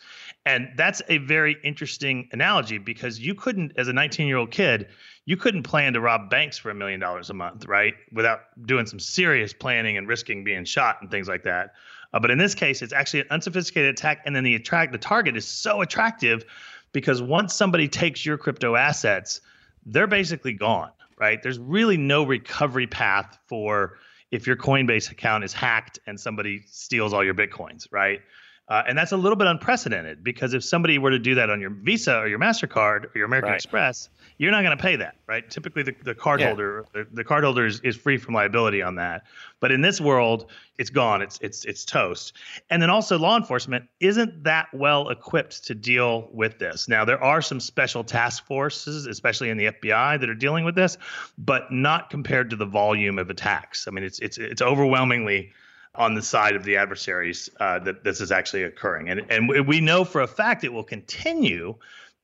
[0.48, 4.88] and that's a very interesting analogy because you couldn't, as a 19 year old kid,
[5.26, 7.96] you couldn't plan to rob banks for a million dollars a month, right?
[8.14, 11.74] Without doing some serious planning and risking being shot and things like that.
[12.14, 14.98] Uh, but in this case, it's actually an unsophisticated attack, and then the attract the
[14.98, 16.46] target is so attractive
[16.94, 19.42] because once somebody takes your crypto assets,
[19.86, 21.44] they're basically gone, right?
[21.44, 23.98] There's really no recovery path for
[24.32, 28.22] if your Coinbase account is hacked and somebody steals all your bitcoins, right?
[28.70, 31.62] Uh, and that's a little bit unprecedented because if somebody were to do that on
[31.62, 33.56] your Visa or your MasterCard or your American Right.
[33.56, 35.50] Express, you're not going to pay that, right?
[35.50, 39.24] Typically, the, the cardholder the, the cardholder is, is free from liability on that.
[39.60, 41.22] But in this world, it's gone.
[41.22, 42.34] It's it's it's toast.
[42.70, 46.88] And then also, law enforcement isn't that well equipped to deal with this.
[46.88, 50.76] Now, there are some special task forces, especially in the FBI, that are dealing with
[50.76, 50.98] this,
[51.38, 53.88] but not compared to the volume of attacks.
[53.88, 55.54] I mean, it's it's it's overwhelmingly
[55.98, 59.10] on the side of the adversaries uh, that this is actually occurring.
[59.10, 61.76] And, and we- know for a fact it will continue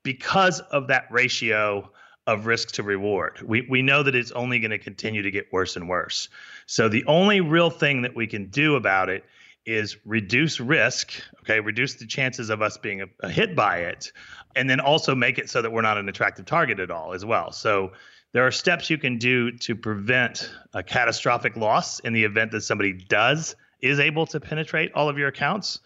[0.03, 1.89] because of that ratio
[2.27, 3.41] of risk to reward.
[3.41, 6.29] We, we know that it's only going to continue to get worse and worse.
[6.65, 9.23] So the only real thing that we can do about it
[9.65, 14.11] is reduce risk, okay, reduce the chances of us being a, a hit by it,
[14.55, 17.23] and then also make it so that we're not an attractive target at all as
[17.23, 17.51] well.
[17.51, 17.93] So
[18.33, 22.61] there are steps you can do to prevent a catastrophic loss in the event that
[22.61, 25.79] somebody does is able to penetrate all of your accounts.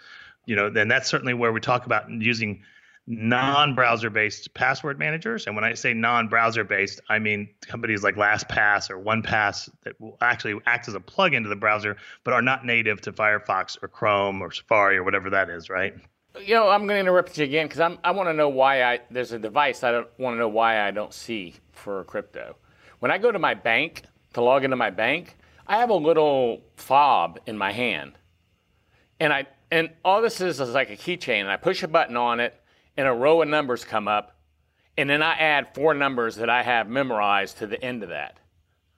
[0.45, 2.63] You know, then that's certainly where we talk about using
[3.07, 5.47] non-browser based password managers.
[5.47, 10.17] And when I say non-browser based, I mean companies like LastPass or OnePass that will
[10.21, 13.88] actually act as a plug-in to the browser, but are not native to Firefox or
[13.88, 15.95] Chrome or Safari or whatever that is, right?
[16.39, 18.83] You know, I'm going to interrupt you again because I'm I want to know why
[18.83, 22.57] I there's a device I don't want to know why I don't see for crypto.
[22.99, 25.36] When I go to my bank to log into my bank,
[25.67, 28.13] I have a little fob in my hand,
[29.19, 32.15] and I and all this is is like a keychain, and I push a button
[32.15, 32.60] on it,
[32.95, 34.38] and a row of numbers come up,
[34.97, 38.39] and then I add four numbers that I have memorized to the end of that.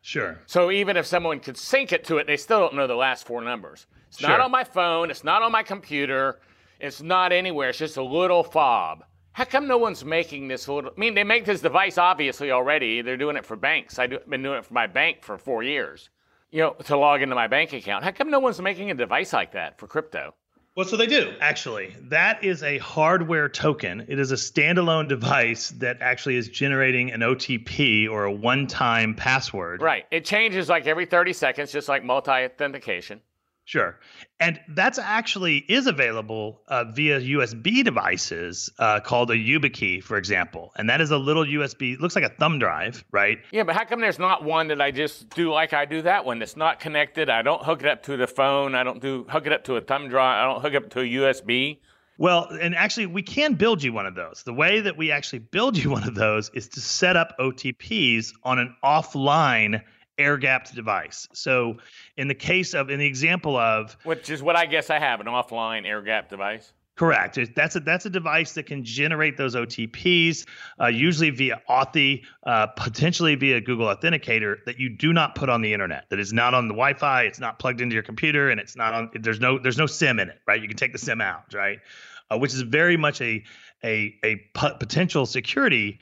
[0.01, 0.39] Sure.
[0.45, 3.25] So even if someone could sync it to it, they still don't know the last
[3.25, 3.87] four numbers.
[4.07, 5.11] It's not on my phone.
[5.11, 6.39] It's not on my computer.
[6.79, 7.69] It's not anywhere.
[7.69, 9.03] It's just a little fob.
[9.33, 10.91] How come no one's making this little?
[10.95, 13.01] I mean, they make this device obviously already.
[13.01, 13.99] They're doing it for banks.
[13.99, 16.09] I've been doing it for my bank for four years.
[16.51, 18.03] You know, to log into my bank account.
[18.03, 20.33] How come no one's making a device like that for crypto?
[20.75, 21.93] Well, so they do actually.
[22.03, 24.05] That is a hardware token.
[24.07, 29.81] It is a standalone device that actually is generating an OTP or a one-time password.
[29.81, 30.05] Right.
[30.09, 33.21] It changes like every 30 seconds, just like multi-authentication.
[33.69, 33.99] Sure,
[34.39, 40.71] and that's actually is available uh, via USB devices uh, called a YubiKey, for example,
[40.75, 41.95] and that is a little USB.
[41.99, 43.37] Looks like a thumb drive, right?
[43.51, 46.25] Yeah, but how come there's not one that I just do like I do that
[46.25, 47.29] one that's not connected?
[47.29, 48.73] I don't hook it up to the phone.
[48.73, 50.43] I don't do hook it up to a thumb drive.
[50.43, 51.77] I don't hook it up to a USB.
[52.17, 54.41] Well, and actually, we can build you one of those.
[54.47, 58.33] The way that we actually build you one of those is to set up OTPs
[58.43, 59.83] on an offline
[60.19, 61.27] air gapped device.
[61.33, 61.77] So,
[62.17, 65.19] in the case of, in the example of, Which is what I guess I have
[65.19, 66.73] an offline air gap device.
[66.99, 67.39] Correct.
[67.55, 70.45] That's a that's a device that can generate those OTPs,
[70.81, 75.61] uh, usually via Authy, uh, potentially via Google Authenticator, that you do not put on
[75.61, 76.09] the internet.
[76.09, 77.23] That is not on the Wi-Fi.
[77.23, 79.11] It's not plugged into your computer, and it's not on.
[79.13, 80.61] There's no there's no SIM in it, right?
[80.61, 81.79] You can take the SIM out, right?
[82.29, 83.45] Uh, which is very much a
[83.81, 85.99] a a po- potential security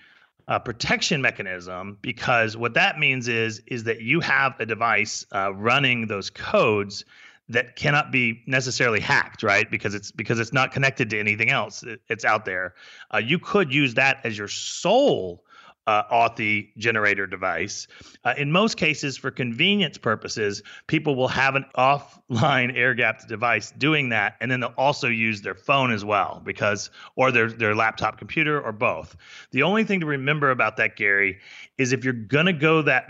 [0.48, 5.54] uh, protection mechanism because what that means is is that you have a device uh,
[5.54, 7.04] running those codes
[7.50, 9.70] that cannot be necessarily hacked, right?
[9.72, 11.84] Because it's because it's not connected to anything else.
[11.84, 12.76] It- it's out there.
[13.14, 15.44] Uh, you could use that as your sole
[15.88, 17.88] uh, Authy generator device.
[18.26, 23.72] Uh, in most cases, for convenience purposes, people will have an offline air gapped device
[23.78, 27.74] doing that, and then they'll also use their phone as well, because or their their
[27.74, 29.16] laptop computer or both.
[29.52, 31.40] The only thing to remember about that, Gary,
[31.78, 33.08] is if you're gonna go that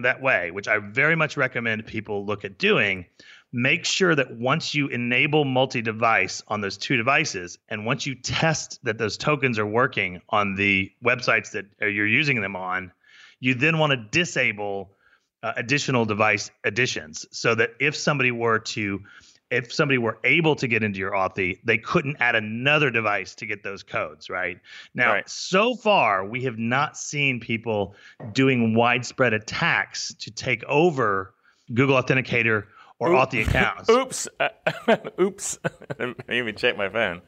[0.00, 3.04] that way, which I very much recommend people look at doing
[3.52, 8.78] make sure that once you enable multi-device on those two devices and once you test
[8.82, 12.90] that those tokens are working on the websites that you're using them on
[13.40, 14.92] you then want to disable
[15.42, 19.00] uh, additional device additions so that if somebody were to
[19.50, 23.44] if somebody were able to get into your Authy, they couldn't add another device to
[23.44, 24.58] get those codes, right?
[24.94, 25.28] Now, Right.
[25.28, 27.94] so far, we have not seen people
[28.32, 31.34] doing widespread attacks to take over
[31.74, 32.64] Google Authenticator
[33.02, 33.30] or Oop.
[33.30, 33.88] Authy accounts.
[33.90, 34.28] Oops.
[34.38, 34.48] Uh,
[35.20, 35.58] oops.
[36.00, 37.20] I even checked my phone.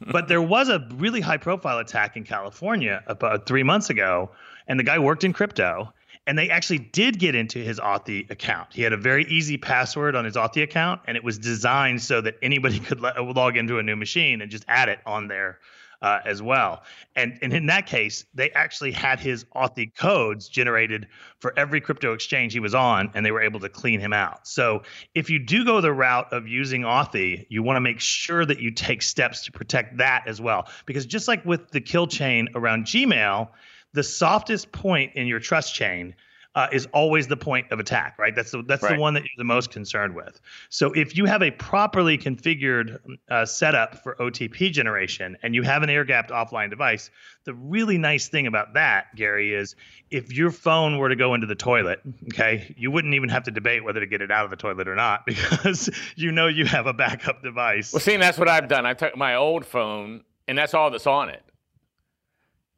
[0.00, 4.32] but there was a really high profile attack in California about three months ago,
[4.66, 5.92] and the guy worked in crypto.
[6.26, 8.74] And they actually did get into his Authy account.
[8.74, 12.20] He had a very easy password on his Authy account, and it was designed so
[12.20, 15.58] that anybody could log into a new machine and just add it on there
[16.02, 16.82] uh, as well.
[17.16, 21.08] And, and in that case, they actually had his Authy codes generated
[21.40, 24.46] for every crypto exchange he was on, and they were able to clean him out.
[24.46, 24.82] So
[25.14, 28.60] if you do go the route of using Authy, you want to make sure that
[28.60, 30.68] you take steps to protect that as well.
[30.86, 33.48] Because just like with the kill chain around Gmail,
[33.92, 36.14] the softest point in your trust chain
[36.58, 38.34] uh, is always the point of attack, right?
[38.34, 38.96] That's the, that's right.
[38.96, 40.40] the one that you're the most concerned with.
[40.70, 42.98] So if you have a properly configured
[43.30, 47.12] uh, setup for OTP generation and you have an air gapped offline device,
[47.44, 49.76] the really nice thing about that, Gary, is
[50.10, 52.00] if your phone were to go into the toilet,
[52.32, 54.88] okay, you wouldn't even have to debate whether to get it out of the toilet
[54.88, 57.92] or not because you know you have a backup device.
[57.92, 58.84] Well, see, that's what I've done.
[58.84, 61.44] I took my old phone, and that's all that's on it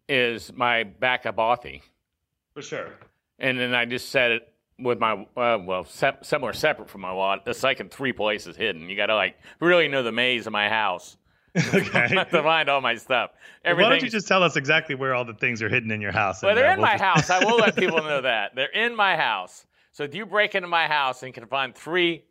[0.06, 1.80] is my backup Authy.
[2.52, 2.90] For sure
[3.40, 7.12] and then I just set it with my uh, well se- somewhere separate from my
[7.12, 7.42] wallet.
[7.46, 8.88] It's like in three places hidden.
[8.88, 11.16] You got to like really know the maze of my house.
[11.74, 12.06] okay.
[12.06, 13.32] to find all my stuff.
[13.64, 16.12] Why don't you just tell us exactly where all the things are hidden in your
[16.12, 16.42] house?
[16.42, 17.28] Well, they're uh, in we'll my just...
[17.28, 17.30] house.
[17.30, 19.66] I will let people know that they're in my house.
[19.90, 22.24] So if you break into my house and can find three,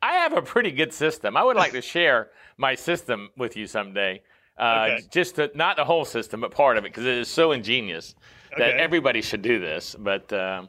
[0.00, 1.36] I have a pretty good system.
[1.36, 4.22] I would like to share my system with you someday.
[4.60, 5.04] Uh, okay.
[5.10, 8.14] Just to, not the whole system, but part of it, because it is so ingenious
[8.58, 8.78] that okay.
[8.78, 9.96] everybody should do this.
[9.98, 10.68] But um,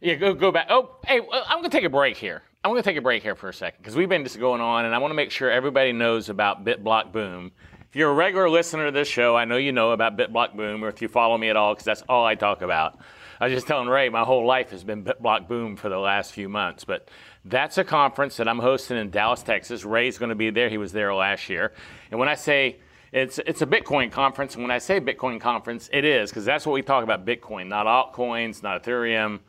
[0.00, 0.68] yeah, go go back.
[0.70, 2.42] Oh, hey, I'm going to take a break here.
[2.64, 4.60] I'm going to take a break here for a second because we've been just going
[4.60, 7.52] on, and I want to make sure everybody knows about BitBlock Boom.
[7.90, 10.82] If you're a regular listener to this show, I know you know about BitBlock Boom,
[10.82, 12.98] or if you follow me at all, because that's all I talk about.
[13.40, 16.32] I was just telling Ray, my whole life has been BitBlock Boom for the last
[16.32, 17.08] few months, but
[17.44, 19.84] that's a conference that I'm hosting in Dallas, Texas.
[19.84, 20.68] Ray's going to be there.
[20.68, 21.72] He was there last year.
[22.10, 22.78] And when I say
[23.12, 26.66] it's it's a Bitcoin conference, and when I say Bitcoin conference, it is because that's
[26.66, 29.40] what we talk about: Bitcoin, not altcoins, not Ethereum.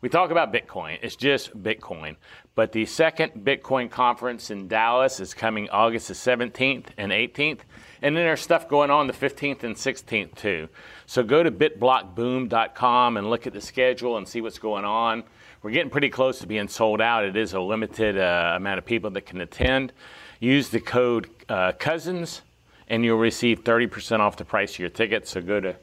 [0.00, 0.98] We talk about Bitcoin.
[1.02, 2.16] It's just Bitcoin.
[2.54, 7.60] But the second Bitcoin conference in Dallas is coming August the 17th and 18th.
[8.00, 10.68] And then there's stuff going on the 15th and 16th too.
[11.06, 15.24] So go to bitblockboom.com and look at the schedule and see what's going on.
[15.62, 17.24] We're getting pretty close to being sold out.
[17.24, 19.92] It is a limited uh, amount of people that can attend.
[20.38, 22.42] Use the code uh, COUSINS
[22.88, 25.28] and you'll receive 30% off the price of your ticket.
[25.28, 25.76] So go to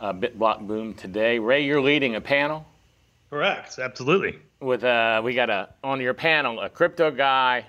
[0.00, 1.38] uh, BitBlock Boom today.
[1.38, 2.66] Ray, you're leading a panel.
[3.28, 4.38] Correct, absolutely.
[4.60, 7.64] With uh, we got a on your panel a crypto guy,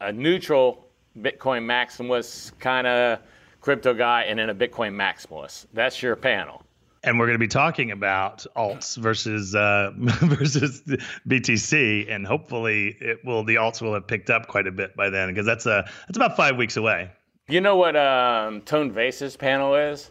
[0.00, 0.86] a neutral
[1.18, 3.20] Bitcoin maximalist kind of
[3.60, 5.66] crypto guy, and then a Bitcoin maximalist.
[5.72, 6.62] That's your panel.
[7.02, 10.82] And we're going to be talking about alts versus uh, versus
[11.26, 15.08] BTC, and hopefully it will the alts will have picked up quite a bit by
[15.08, 17.10] then because that's a that's about five weeks away.
[17.48, 20.10] You know what um, Tone Vays's panel is?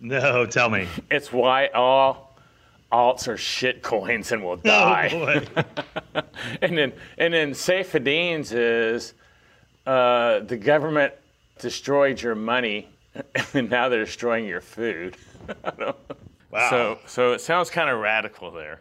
[0.00, 0.88] No, tell me.
[1.12, 2.36] It's why all
[2.90, 5.10] alts are shit coins and will die.
[6.16, 6.22] Oh,
[6.62, 9.14] and then and then Saifedean's is
[9.86, 11.14] uh, the government
[11.60, 12.88] destroyed your money
[13.54, 15.16] and now they're destroying your food.
[15.78, 15.94] wow.
[16.68, 18.80] So so it sounds kind of radical there.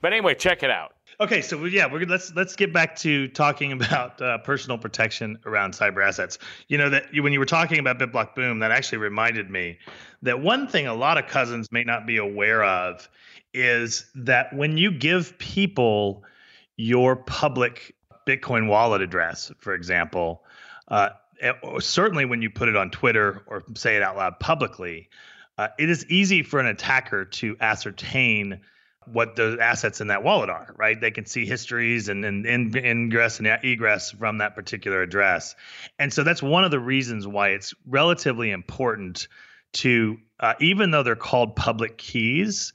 [0.00, 0.94] But anyway, check it out.
[1.20, 5.74] Okay, so yeah, we're let's let's get back to talking about uh, personal protection around
[5.74, 6.38] cyber assets.
[6.68, 9.78] You know that you, when you were talking about BitBlock Boom, that actually reminded me
[10.22, 13.08] that one thing a lot of cousins may not be aware of
[13.52, 16.22] is that when you give people
[16.76, 20.44] your public Bitcoin wallet address, for example,
[20.86, 21.08] uh,
[21.40, 25.08] eh, certainly when you put it on Twitter or say it out loud publicly,
[25.56, 28.60] uh, it is easy for an attacker to ascertain
[29.12, 31.00] what the assets in that wallet are, right?
[31.00, 35.54] They can see histories and, and, and ingress and egress from that particular address.
[35.98, 39.28] And so that's one of the reasons why it's relatively important
[39.74, 42.72] to, uh, even though they're called public keys,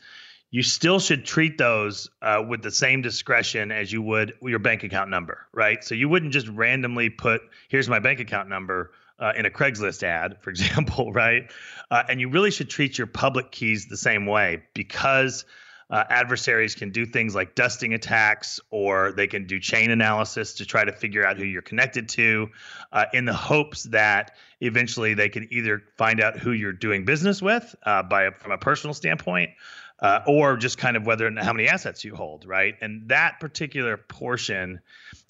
[0.52, 4.84] you still should treat those uh, with the same discretion as you would your bank
[4.84, 5.84] account number, right?
[5.84, 8.92] So you wouldn't just randomly put, here's my bank account number.
[9.20, 11.50] Uh, in a Craigslist ad, for example, right?
[11.92, 15.46] Uh, and you really should treat your public keys the same way because
[15.94, 20.66] uh, adversaries can do things like dusting attacks or they can do chain analysis to
[20.66, 22.50] try to figure out who you're connected to
[22.92, 27.44] uh, in the hopes that eventually they can either find out who you're doing business
[27.44, 29.52] with uh, by a, from a personal standpoint
[30.00, 32.74] uh, or just kind of whether and how many assets you hold right?
[32.82, 34.80] And that particular portion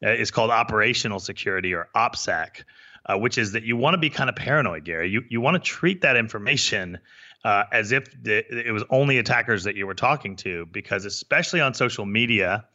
[0.02, 2.64] uh, is called operational security or opsec
[3.06, 5.10] uh, which is that you want to be kind of paranoid gary.
[5.10, 7.00] You, you want to treat that information
[7.44, 11.62] uh, as if the, it was only attackers that you were talking to, because especially
[11.62, 12.66] on social media,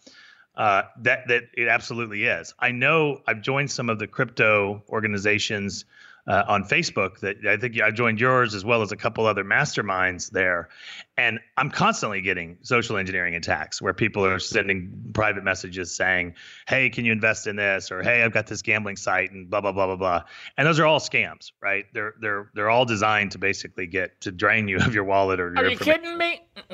[0.57, 2.52] uh, that that it absolutely is.
[2.59, 5.85] I know I've joined some of the crypto organizations
[6.28, 9.44] uh, on Facebook that I think I joined yours as well as a couple other
[9.44, 10.68] masterminds there.
[11.16, 16.34] And I'm constantly getting social engineering attacks where people are sending private messages saying,
[16.68, 17.90] Hey, can you invest in this?
[17.90, 20.22] Or Hey, I've got this gambling site and blah, blah, blah, blah, blah.
[20.58, 21.86] And those are all scams, right?
[21.94, 25.54] They're they're they're all designed to basically get to drain you of your wallet or
[25.54, 26.42] your Are you kidding me?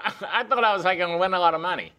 [0.00, 1.92] I thought I was like gonna win a lot of money.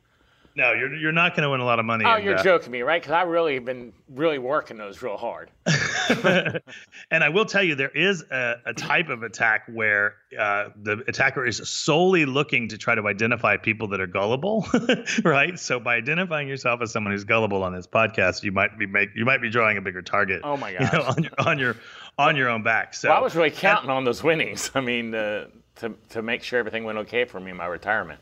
[0.56, 2.06] No, you're you're not going to win a lot of money.
[2.06, 2.44] Oh, in you're that.
[2.44, 3.02] joking me, right?
[3.02, 5.52] Because I really have been really working those real hard.
[7.12, 11.04] and I will tell you, there is a, a type of attack where uh, the
[11.08, 14.68] attacker is solely looking to try to identify people that are gullible,
[15.24, 15.58] right?
[15.60, 19.10] So by identifying yourself as someone who's gullible on this podcast, you might be make
[19.16, 20.42] you might be drawing a bigger target.
[20.44, 21.16] Oh my you know, gosh.
[21.16, 21.76] on your on your
[22.18, 22.94] on your own back.
[22.94, 24.72] So Well, I was really counting on those winnings.
[24.76, 25.48] I mean, uh,
[25.78, 28.20] to to make sure everything went okay for me in my retirement.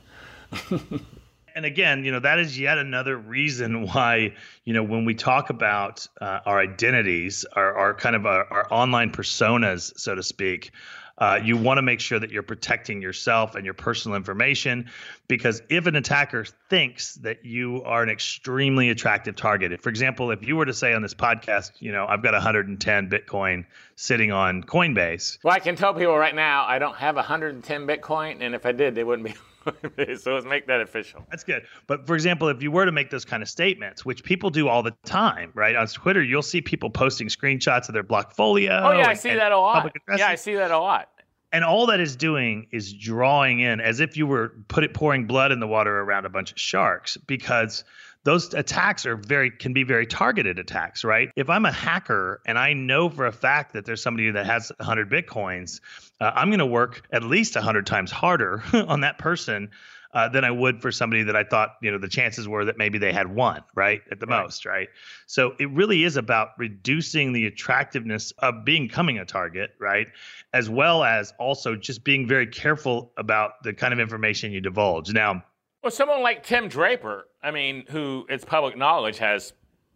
[1.58, 5.50] And again, you know, that is yet another reason why, you know, when we talk
[5.50, 10.70] about uh, our identities, our, our kind of our, our online personas, so to speak,
[11.18, 14.88] uh, you want to make sure that you're protecting yourself and your personal information
[15.28, 20.44] because if an attacker thinks that you are an extremely attractive target, for example, if
[20.44, 24.62] you were to say on this podcast, you know, I've got 110 Bitcoin sitting on
[24.62, 28.64] Coinbase, Well, I can tell people right now I don't have 110 Bitcoin, and if
[28.68, 29.34] I did, they wouldn't be.
[30.20, 31.26] so let's make that official.
[31.30, 31.64] That's good.
[31.88, 34.68] But for example, if you were to make those kind of statements, which people do
[34.68, 35.76] all the time, right?
[35.76, 38.82] On Twitter, you'll see people posting screenshots of their Blockfolio.
[38.84, 39.92] Oh yeah, I see that a lot.
[40.18, 41.10] Yeah, I see that a lot.
[41.54, 45.28] And all that is doing is drawing in as if you were put it pouring
[45.28, 47.86] blood in the water around a bunch of sharks because
[48.28, 51.32] those attacks are very can be very targeted attacks, right?
[51.38, 54.70] If I'm a hacker and I know for a fact that there's somebody that has
[54.80, 55.80] 100 bitcoins,
[56.20, 59.70] uh, I'm going to work at least 100 times harder on that person
[60.14, 62.78] uh, than I would for somebody that I thought, you know, the chances were that
[62.78, 64.44] maybe they had one, right, at the Right.
[64.44, 64.90] most, right?
[65.26, 70.08] So it really is about reducing the attractiveness of becoming a target, right?
[70.54, 75.14] As well as also just being very careful about the kind of information you divulge.
[75.14, 75.44] Now,
[75.84, 79.54] Well, someone like Tim Draper, I mean, who it's public knowledge has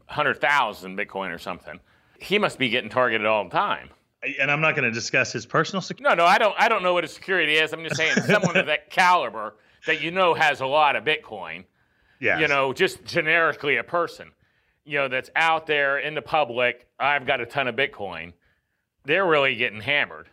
[0.07, 1.79] 100,000 Bitcoin or something.
[2.19, 3.89] He must be getting targeted all the time.
[4.39, 6.15] and I'm not going to discuss his personal security.
[6.15, 6.53] No, no, I don't.
[6.57, 7.73] I don't know what his security is.
[7.73, 9.55] I'm just saying someone of that caliber
[9.87, 11.65] that you know has a lot of Bitcoin.
[12.19, 14.31] Yeah, You know, just generically a person,
[14.85, 16.87] you know, that's out there in the public.
[16.99, 18.33] I've got a ton of Bitcoin.
[19.05, 20.27] They're really getting hammered.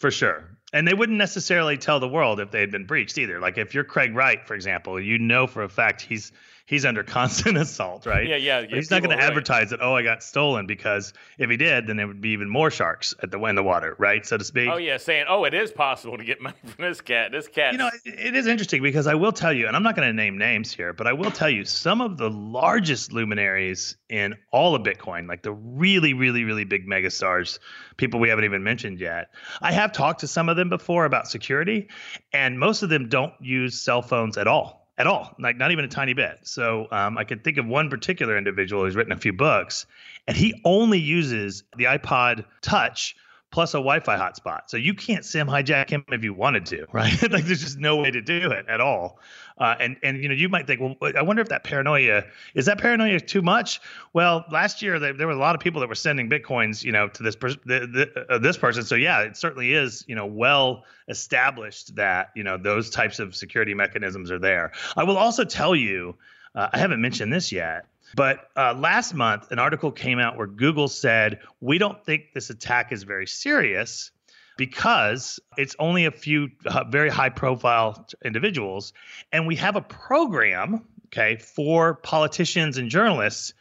[0.00, 0.58] For sure.
[0.72, 3.40] And they wouldn't necessarily tell the world if they had been breached either.
[3.40, 6.32] Like if you're Craig Wright, for example, you know for a fact he's
[6.70, 8.26] he's under constant assault, right?
[8.26, 11.12] Yeah, yeah, yeah, he's not going people to advertise that oh I got stolen because
[11.36, 13.96] if he did, then there would be even more sharks at the in the water,
[13.98, 14.70] right, so to speak.
[14.72, 17.32] Oh yeah, saying, oh, it is possible to get money from this cat.
[17.32, 17.72] This cat.
[17.72, 20.08] You know, it, it is interesting because I will tell you, and I'm not going
[20.08, 24.36] to name names here, but I will tell you some of the largest luminaries in
[24.52, 27.58] all of Bitcoin, like the really, really, really big megastars,
[27.96, 29.28] people we haven't even mentioned yet.
[29.60, 31.88] I have talked to some of them before about security,
[32.32, 34.79] and most of them don't use cell phones at all.
[35.00, 36.40] At all, like not even a tiny bit.
[36.42, 39.86] So um, I can think of one particular individual who's written a few books,
[40.28, 43.16] and he only uses the iPod Touch
[43.50, 44.62] plus a Wi-Fi hotspot.
[44.66, 47.10] So you can't SIM hijack him if you wanted to, right?
[47.30, 49.18] like there's just no way to do it at all.
[49.58, 52.24] Uh, and and you know you might think, well, I wonder if that paranoia
[52.54, 53.80] is that paranoia too much?
[54.14, 56.92] Well, last year there, there were a lot of people that were sending bitcoins, you
[56.92, 58.84] know, to this pers- the, the, uh, this person.
[58.84, 63.36] So yeah, it certainly is, you know, well established that you know those types of
[63.36, 64.72] security mechanisms are there.
[64.96, 66.16] I will also tell you,
[66.54, 67.84] uh, I haven't mentioned this yet.
[68.14, 72.50] But uh, last month, an article came out where Google said, We don't think this
[72.50, 74.10] attack is very serious
[74.56, 78.92] because it's only a few uh, very high profile individuals.
[79.32, 83.54] And we have a program, okay, for politicians and journalists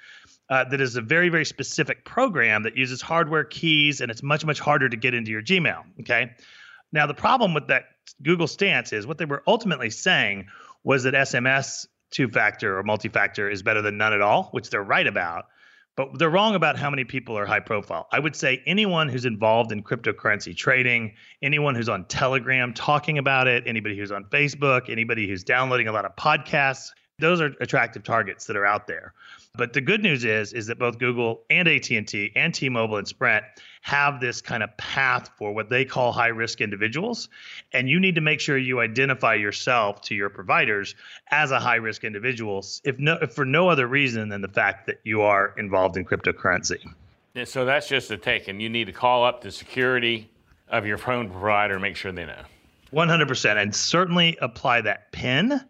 [0.49, 4.43] uh, that is a very, very specific program that uses hardware keys and it's much,
[4.43, 6.31] much harder to get into your Gmail, okay?
[6.91, 7.83] Now, the problem with that
[8.23, 10.47] Google stance is what they were ultimately saying
[10.83, 14.69] was that SMS two factor or multi factor is better than none at all, which
[14.69, 15.45] they're right about.
[15.95, 18.07] But they're wrong about how many people are high profile.
[18.11, 23.47] I would say anyone who's involved in cryptocurrency trading, anyone who's on Telegram talking about
[23.47, 28.03] it, anybody who's on Facebook, anybody who's downloading a lot of podcasts, those are attractive
[28.03, 29.13] targets that are out there.
[29.55, 33.43] But the good news is is that both Google and AT&T and T-Mobile and Sprint
[33.81, 37.29] have this kind of path for what they call high risk individuals
[37.73, 40.95] and you need to make sure you identify yourself to your providers
[41.31, 44.85] as a high risk individual if no if for no other reason than the fact
[44.85, 46.79] that you are involved in cryptocurrency.
[47.33, 50.29] Yeah, so that's just a take, and you need to call up the security
[50.67, 52.41] of your phone provider and make sure they know.
[52.91, 55.61] 100% and certainly apply that pin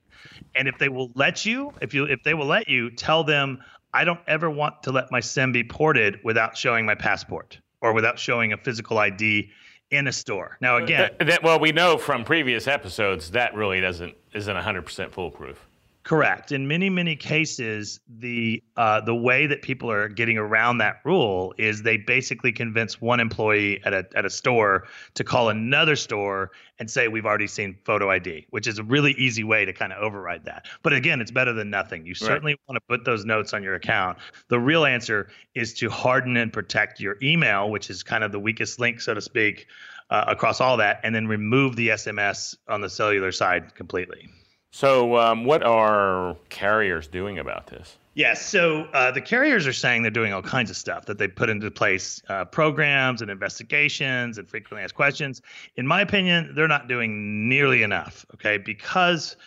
[0.56, 3.60] and if they will let you if you if they will let you tell them
[3.94, 7.94] I don't ever want to let my SIM be ported without showing my passport or
[7.94, 9.50] without showing a physical ID
[9.90, 10.58] in a store.
[10.62, 15.12] Now again, That, that- well, we know from previous episodes that really doesn't isn't 100%
[15.12, 15.66] foolproof.
[16.10, 16.52] Correct.
[16.52, 21.54] In many many cases, the uh, the way that people are getting around that rule
[21.60, 26.50] is they basically convince one employee at a at a store to call another store
[26.80, 29.94] and say we've already seen photo ID, which is a really easy way to kind
[29.94, 30.66] of override that.
[30.82, 32.08] But again, it's better than nothing.
[32.08, 32.60] You certainly right.
[32.68, 34.18] want to put those notes on your account.
[34.48, 38.40] The real answer is to harden and protect your email, which is kind of the
[38.40, 39.68] weakest link, so to speak,
[40.10, 44.28] uh, across all that, and then remove the SMS on the cellular side completely.
[44.72, 47.98] So, um, what are carriers doing about this?
[48.20, 48.46] Yes.
[48.46, 51.50] So uh, the carriers are saying they're doing all kinds of stuff that they put
[51.50, 55.42] into place uh, programs and investigations and frequently asked questions.
[55.78, 58.26] In my opinion, they're not doing nearly enough.
[58.34, 59.38] Okay, because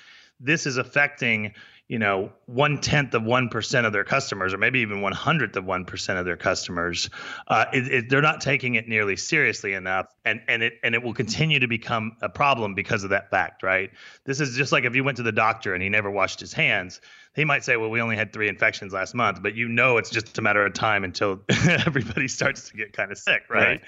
[0.40, 1.52] this is affecting
[1.92, 5.56] you know one tenth of one percent of their customers, or maybe even one hundredth
[5.56, 7.10] of one percent of their customers,
[7.48, 11.02] uh, it, it, they're not taking it nearly seriously enough, and and it and it
[11.02, 13.90] will continue to become a problem because of that fact, right?
[14.24, 16.54] This is just like if you went to the doctor and he never washed his
[16.54, 17.02] hands,
[17.36, 20.08] he might say, well, we only had three infections last month, but you know it's
[20.08, 23.66] just a matter of time until everybody starts to get kind of sick, right?
[23.66, 23.80] right.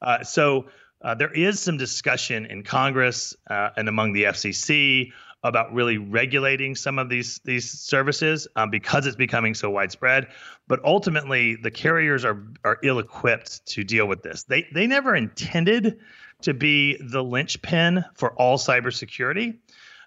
[0.00, 0.64] Uh, so.
[1.02, 5.12] Uh, there is some discussion in Congress uh, and among the FCC
[5.44, 10.26] about really regulating some of these these services um, because it's becoming so widespread.
[10.66, 14.42] But ultimately, the carriers are are ill equipped to deal with this.
[14.44, 16.00] They they never intended
[16.42, 19.58] to be the linchpin for all cybersecurity.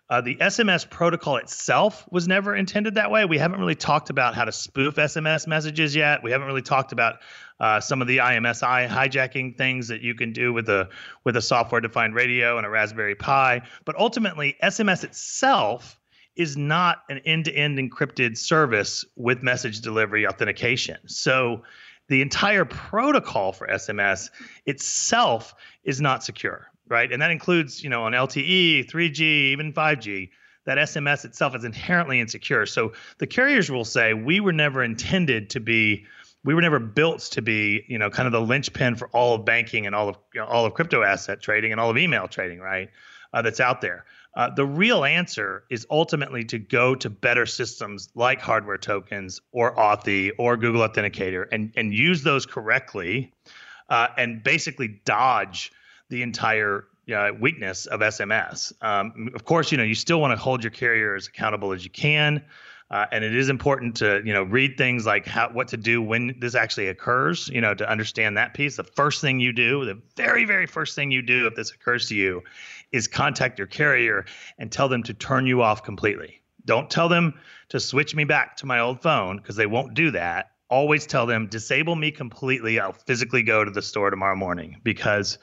[0.10, 3.26] Uh, the SMS protocol itself was never intended that way.
[3.26, 6.24] We haven't really talked about how to spoof SMS messages yet.
[6.24, 7.16] We haven't really talked about
[7.60, 10.90] uh, some of the IMSI hijacking things that you can do with a
[11.26, 13.64] with a software defined radio and a Raspberry Pi.
[13.84, 16.00] But ultimately, SMS itself
[16.38, 20.98] is not an end-to-end encrypted service with message delivery authentication.
[21.08, 21.64] So
[22.10, 24.30] the entire protocol for SMS
[24.66, 27.12] itself is not secure right?
[27.12, 30.30] And that includes, you know, on LTE, 3G, even 5G.
[30.66, 32.66] That SMS itself is inherently insecure.
[32.66, 36.06] So the carriers will say we were never intended to be,
[36.44, 39.46] we were never built to be, you know, kind of the linchpin for all of
[39.46, 42.28] banking and all of you know, all of crypto asset trading and all of email
[42.28, 42.90] trading, right?
[43.34, 44.06] Uh, that's out there.
[44.36, 49.76] Uh, the real answer is ultimately to go to better systems like hardware tokens or
[49.76, 53.34] Authy or Google Authenticator and and use those correctly,
[53.90, 55.72] uh, and basically dodge
[56.10, 58.74] the entire uh, weakness of SMS.
[58.82, 61.84] Um, of course, you know you still want to hold your carrier as accountable as
[61.84, 62.44] you can,
[62.92, 66.02] uh, and it is important to you know read things like how what to do
[66.02, 67.48] when this actually occurs.
[67.48, 68.76] You know to understand that piece.
[68.76, 72.08] The first thing you do, the very very first thing you do if this occurs
[72.10, 72.44] to you,
[72.92, 74.26] is contact your carrier
[74.58, 76.42] and tell them to turn you off completely.
[76.66, 77.34] Don't tell them
[77.70, 80.52] to switch me back to my old phone because they won't do that.
[80.70, 82.78] Always tell them disable me completely.
[82.78, 85.38] I'll physically go to the store tomorrow morning because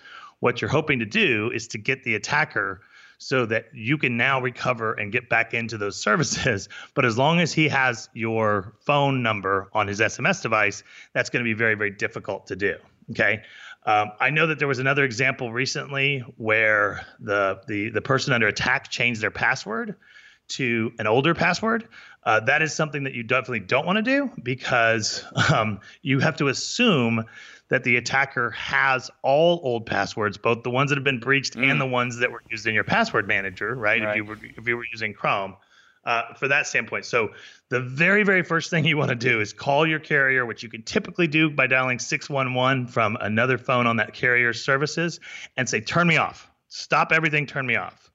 [0.44, 2.82] what you're hoping to do is to get the attacker
[3.16, 6.68] so that you can now recover and get back into those services.
[6.94, 10.82] But as long as he has your phone number on his SMS device,
[11.14, 12.76] that's going to be very, very difficult to do.
[13.12, 13.42] Okay.
[13.86, 18.46] Um, I know that there was another example recently where the, the the person under
[18.46, 19.96] attack changed their password
[20.48, 21.88] to an older password.
[22.22, 26.36] Uh, that is something that you definitely don't want to do because um, you have
[26.36, 27.24] to assume
[27.70, 31.70] that the attacker has all old passwords, both the ones that have been breached mm.
[31.70, 34.02] and the ones that were used in your password manager, right?
[34.02, 34.10] right.
[34.10, 35.56] If you were if you were using Chrome.
[36.06, 37.06] Uh, for that standpoint.
[37.06, 37.30] So
[37.70, 40.68] the very, very first thing you want to do is call your carrier, which you
[40.68, 45.18] can typically do by dialing 611 from another phone on that carrier's services,
[45.56, 46.50] and say, "Turn me off.
[46.68, 47.46] Stop everything.
[47.46, 48.10] Turn me off."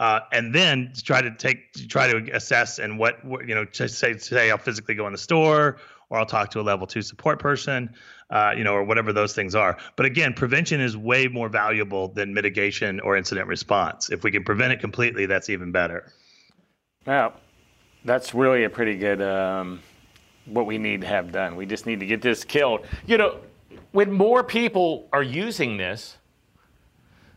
[0.00, 4.16] Uh, and then try to take try to assess and what, you know just say
[4.16, 5.76] say I'll physically go in the store
[6.10, 7.94] or I'll talk to a level two support person,
[8.30, 9.78] uh, you know, or whatever those things are.
[9.96, 14.10] But again, prevention is way more valuable than mitigation or incident response.
[14.10, 16.12] If we can prevent it completely, that's even better.
[17.06, 17.34] Well,
[18.04, 19.80] that's really a pretty good um,
[20.46, 21.56] what we need to have done.
[21.56, 22.86] We just need to get this killed.
[23.06, 23.40] You know,
[23.92, 26.16] when more people are using this,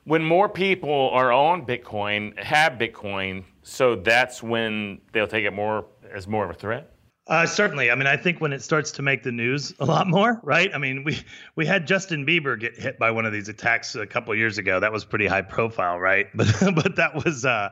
[0.05, 5.85] when more people are on Bitcoin, have Bitcoin, so that's when they'll take it more
[6.11, 6.92] as more of a threat.
[7.25, 7.89] Uh, certainly.
[7.89, 10.69] I mean, I think when it starts to make the news a lot more, right?
[10.73, 11.17] I mean, we
[11.55, 14.81] we had Justin Bieber get hit by one of these attacks a couple years ago.
[14.81, 16.27] That was pretty high profile, right?
[16.35, 17.69] But but that was uh,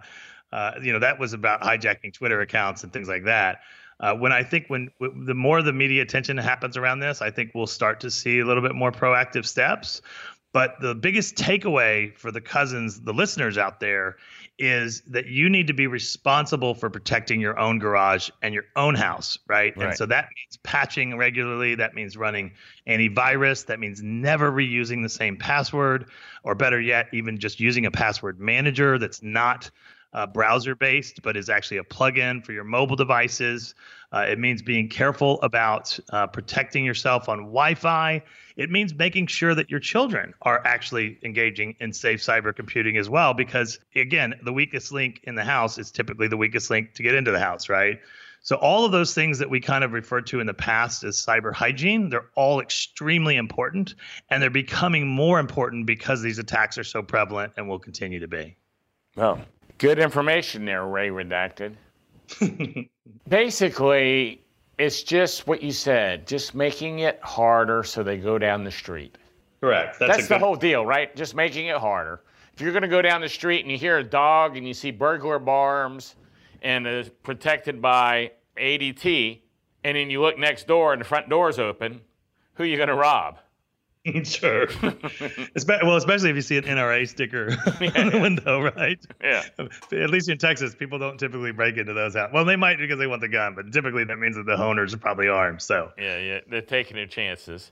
[0.53, 3.59] uh, you know that was about hijacking Twitter accounts and things like that.
[3.99, 7.29] Uh, when I think when w- the more the media attention happens around this, I
[7.29, 10.01] think we'll start to see a little bit more proactive steps.
[10.53, 14.17] But the biggest takeaway for the cousins, the listeners out there,
[14.59, 18.95] is that you need to be responsible for protecting your own garage and your own
[18.95, 19.75] house, right?
[19.75, 19.87] right?
[19.87, 21.75] And so that means patching regularly.
[21.75, 22.53] That means running
[22.87, 23.65] antivirus.
[23.65, 26.05] That means never reusing the same password,
[26.43, 29.71] or better yet, even just using a password manager that's not
[30.13, 33.75] uh, browser based, but is actually a plugin for your mobile devices.
[34.11, 38.21] Uh, it means being careful about uh, protecting yourself on Wi Fi.
[38.57, 43.09] It means making sure that your children are actually engaging in safe cyber computing as
[43.09, 47.03] well, because again, the weakest link in the house is typically the weakest link to
[47.03, 47.99] get into the house, right?
[48.43, 51.15] So, all of those things that we kind of referred to in the past as
[51.15, 53.93] cyber hygiene, they're all extremely important.
[54.29, 58.27] And they're becoming more important because these attacks are so prevalent and will continue to
[58.27, 58.57] be.
[59.15, 59.39] Well,
[59.81, 61.75] good information there, Ray Redacted.
[63.27, 64.41] Basically,
[64.77, 69.17] it's just what you said, just making it harder so they go down the street.
[69.59, 69.97] Correct.
[69.99, 71.13] That's, That's the whole deal, right?
[71.15, 72.21] Just making it harder.
[72.53, 74.73] If you're going to go down the street and you hear a dog and you
[74.73, 76.15] see burglar alarms
[76.61, 79.39] and it's protected by ADT,
[79.83, 82.01] and then you look next door and the front door's open,
[82.53, 83.39] who are you going to rob?
[84.23, 84.67] Sure.
[84.81, 87.49] well, especially if you see an NRA sticker
[87.95, 88.99] on the window, right?
[89.23, 89.43] Yeah.
[89.59, 92.33] At least in Texas, people don't typically break into those houses.
[92.33, 94.93] Well, they might because they want the gun, but typically that means that the owners
[94.93, 95.61] are probably armed.
[95.61, 95.91] So.
[95.97, 97.71] Yeah, yeah, they're taking their chances.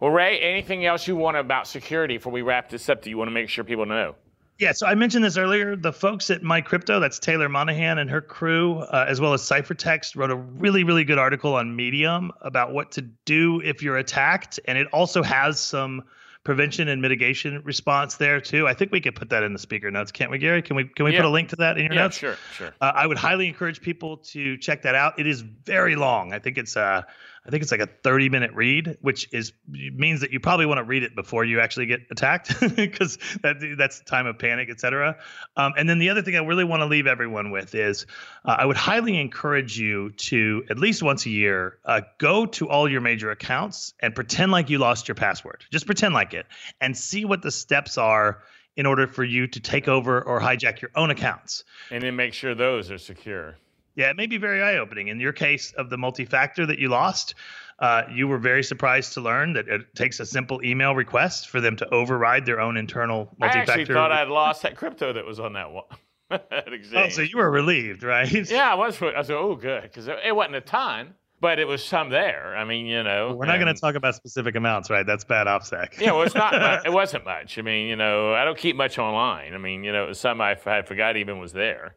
[0.00, 3.18] Well, Ray, anything else you want about security before we wrap this up that you
[3.18, 4.14] want to make sure people know?
[4.58, 5.76] Yeah, so I mentioned this earlier.
[5.76, 10.16] The folks at MyCrypto, that's Taylor Monahan and her crew, uh, as well as Ciphertext,
[10.16, 14.58] wrote a really, really good article on Medium about what to do if you're attacked.
[14.64, 16.02] And it also has some
[16.42, 18.66] prevention and mitigation response there too.
[18.66, 20.62] I think we could put that in the speaker notes, can't we, Gary?
[20.62, 21.18] Can we can we yeah.
[21.18, 22.16] put a link to that in your yeah, notes?
[22.16, 22.74] Sure, sure.
[22.80, 25.20] Uh, I would highly encourage people to check that out.
[25.20, 26.32] It is very long.
[26.32, 27.02] I think it's uh
[27.46, 30.78] I think it's like a 30 minute read, which is means that you probably want
[30.78, 34.68] to read it before you actually get attacked because that, that's the time of panic,
[34.70, 35.16] et cetera.
[35.56, 38.06] Um, and then the other thing I really want to leave everyone with is
[38.44, 42.68] uh, I would highly encourage you to at least once a year uh, go to
[42.68, 45.64] all your major accounts and pretend like you lost your password.
[45.70, 46.46] Just pretend like it
[46.80, 48.42] and see what the steps are
[48.76, 51.64] in order for you to take over or hijack your own accounts.
[51.90, 53.56] And then make sure those are secure.
[53.98, 55.08] Yeah, it may be very eye opening.
[55.08, 57.34] In your case of the multi factor that you lost,
[57.80, 61.60] uh, you were very surprised to learn that it takes a simple email request for
[61.60, 63.72] them to override their own internal multi factor.
[63.72, 65.84] I actually thought I'd lost that crypto that was on that one.
[66.30, 68.30] oh, so you were relieved, right?
[68.48, 69.02] Yeah, I was.
[69.02, 72.56] I was oh, good, because it wasn't a ton but it was some there.
[72.56, 75.06] I mean, you know, we're not going to talk about specific amounts, right?
[75.06, 76.00] That's bad OPSEC.
[76.00, 76.52] yeah, well, it's not.
[76.52, 77.58] much, it wasn't much.
[77.58, 79.54] I mean, you know, I don't keep much online.
[79.54, 81.94] I mean, you know, some I, I forgot even was there.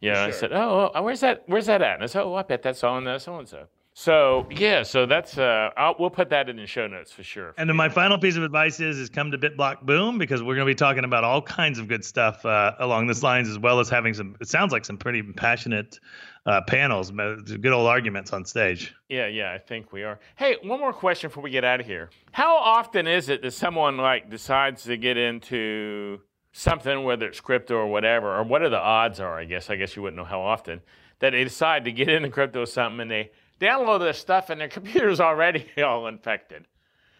[0.00, 0.24] You know, sure.
[0.24, 1.42] I said, oh, oh, where's that?
[1.46, 1.94] Where's that at?
[1.94, 3.66] And I said, oh, I bet that's on so and so.
[3.92, 7.52] So yeah, so that's uh, I'll, we'll put that in the show notes for sure.
[7.58, 10.54] And then my final piece of advice is is come to BitBlock Boom because we're
[10.54, 13.58] going to be talking about all kinds of good stuff uh, along this lines as
[13.58, 14.36] well as having some.
[14.40, 15.98] It sounds like some pretty passionate
[16.46, 18.94] uh, panels, good old arguments on stage.
[19.08, 20.18] Yeah, yeah, I think we are.
[20.36, 22.10] Hey, one more question before we get out of here.
[22.32, 26.20] How often is it that someone like decides to get into
[26.52, 29.76] something, whether it's crypto or whatever, or what are the odds are, I guess, I
[29.76, 30.80] guess you wouldn't know how often,
[31.20, 33.30] that they decide to get into crypto or something and they
[33.60, 36.66] download their stuff and their computer's already all infected.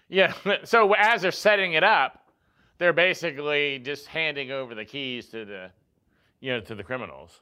[0.09, 0.33] Yeah,
[0.65, 2.27] so as they're setting it up,
[2.79, 5.71] they're basically just handing over the keys to the,
[6.41, 7.41] you know, to the criminals.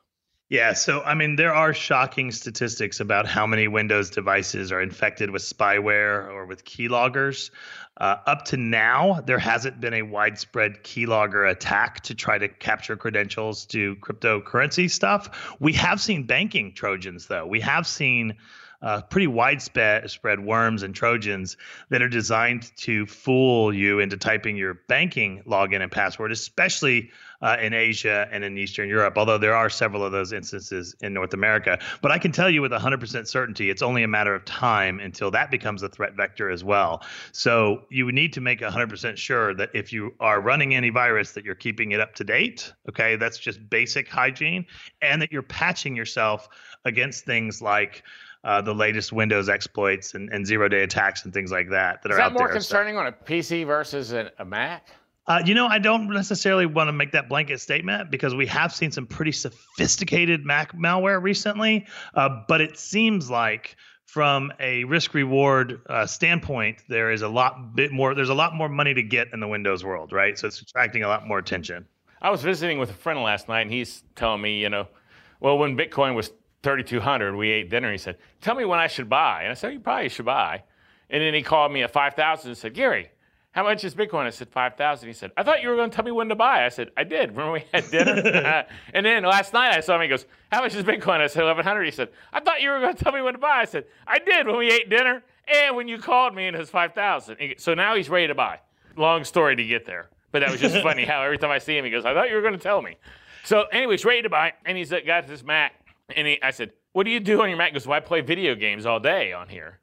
[0.51, 5.31] Yeah, so I mean, there are shocking statistics about how many Windows devices are infected
[5.31, 7.51] with spyware or with keyloggers.
[7.99, 12.97] Uh, up to now, there hasn't been a widespread keylogger attack to try to capture
[12.97, 15.55] credentials to cryptocurrency stuff.
[15.61, 17.47] We have seen banking Trojans, though.
[17.47, 18.37] We have seen
[18.81, 21.57] uh, pretty widespread spread worms and trojans
[21.89, 27.11] that are designed to fool you into typing your banking login and password, especially
[27.41, 29.17] uh, in Asia and in Eastern Europe.
[29.17, 32.63] Although there are several of those instances in North America, but I can tell you
[32.63, 36.51] with 100% certainty, it's only a matter of time until that becomes a threat vector
[36.51, 37.03] as well.
[37.33, 41.45] So you need to make 100% sure that if you are running any virus, that
[41.45, 42.73] you're keeping it up to date.
[42.89, 44.67] Okay, that's just basic hygiene,
[45.01, 46.49] and that you're patching yourself
[46.85, 48.03] against things like
[48.45, 52.11] uh, the latest Windows exploits and, and zero day attacks and things like that that
[52.11, 52.55] Is are that more there.
[52.55, 53.01] concerning so.
[53.01, 54.89] on a PC versus a, a Mac?
[55.27, 58.73] Uh, you know, I don't necessarily want to make that blanket statement because we have
[58.73, 63.77] seen some pretty sophisticated Mac malware recently, uh, but it seems like
[64.07, 68.15] from a risk reward uh, standpoint, there is a lot bit more.
[68.15, 70.39] There's a lot more money to get in the Windows world, right?
[70.39, 71.87] So it's attracting a lot more attention.
[72.23, 74.89] I was visiting with a friend last night, and he's telling me, you know,
[75.41, 76.33] well, when Bitcoin was
[76.63, 77.91] 3,200, we ate dinner.
[77.93, 80.65] He said, "Tell me when I should buy." And I said, "You probably should buy."
[81.11, 83.11] And then he called me at 5,000 and said, "Gary,
[83.59, 84.25] how much is Bitcoin?
[84.25, 85.09] I said, 5,000.
[85.09, 86.65] He said, I thought you were going to tell me when to buy.
[86.65, 87.31] I said, I did.
[87.31, 88.67] Remember we had dinner?
[88.95, 90.03] and then last night I saw him.
[90.03, 91.21] He goes, How much is Bitcoin?
[91.21, 91.85] I said, 1,100.
[91.85, 93.61] He said, I thought you were going to tell me when to buy.
[93.61, 96.59] I said, I did when we ate dinner and when you called me and it
[96.61, 97.55] was 5,000.
[97.59, 98.61] So now he's ready to buy.
[98.97, 100.09] Long story to get there.
[100.31, 102.29] But that was just funny how every time I see him, he goes, I thought
[102.29, 102.97] you were going to tell me.
[103.45, 105.78] So, anyways, ready to buy, and he's got this Mac,
[106.15, 108.01] and he, I said, "What do you do on your Mac?" He goes, "Well, I
[108.01, 109.81] play video games all day on here,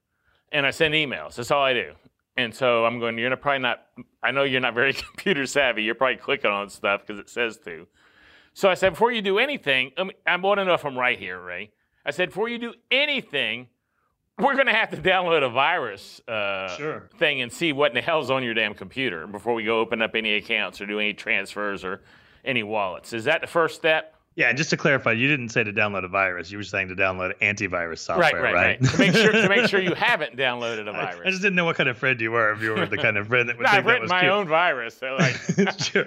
[0.51, 1.35] and I send emails.
[1.35, 1.93] That's all I do."
[2.37, 3.85] And so I'm going, "You're not, probably not.
[4.21, 5.83] I know you're not very computer savvy.
[5.83, 7.87] You're probably clicking on stuff because it says to."
[8.53, 10.97] So I said, "Before you do anything, I, mean, I want to know if I'm
[10.97, 11.71] right here, Ray."
[12.05, 13.67] I said, "Before you do anything."
[14.37, 17.09] We're going to have to download a virus uh, Sure.
[17.17, 20.01] thing and see what in the hell's on your damn computer before we go open
[20.01, 22.01] up any accounts or do any transfers or
[22.43, 23.13] any wallets.
[23.13, 24.14] Is that the first step?
[24.35, 26.51] Yeah, just to clarify, you didn't say to download a virus.
[26.51, 28.83] You were saying to download antivirus software, right, right, right.
[28.83, 31.21] to make sure to make sure you haven't downloaded a virus.
[31.25, 32.51] I just didn't know what kind of friend you were.
[32.51, 34.31] If you were the kind of friend that would No, think I've written my cute.
[34.33, 34.97] own virus.
[34.97, 35.35] So like,
[35.79, 36.05] sure.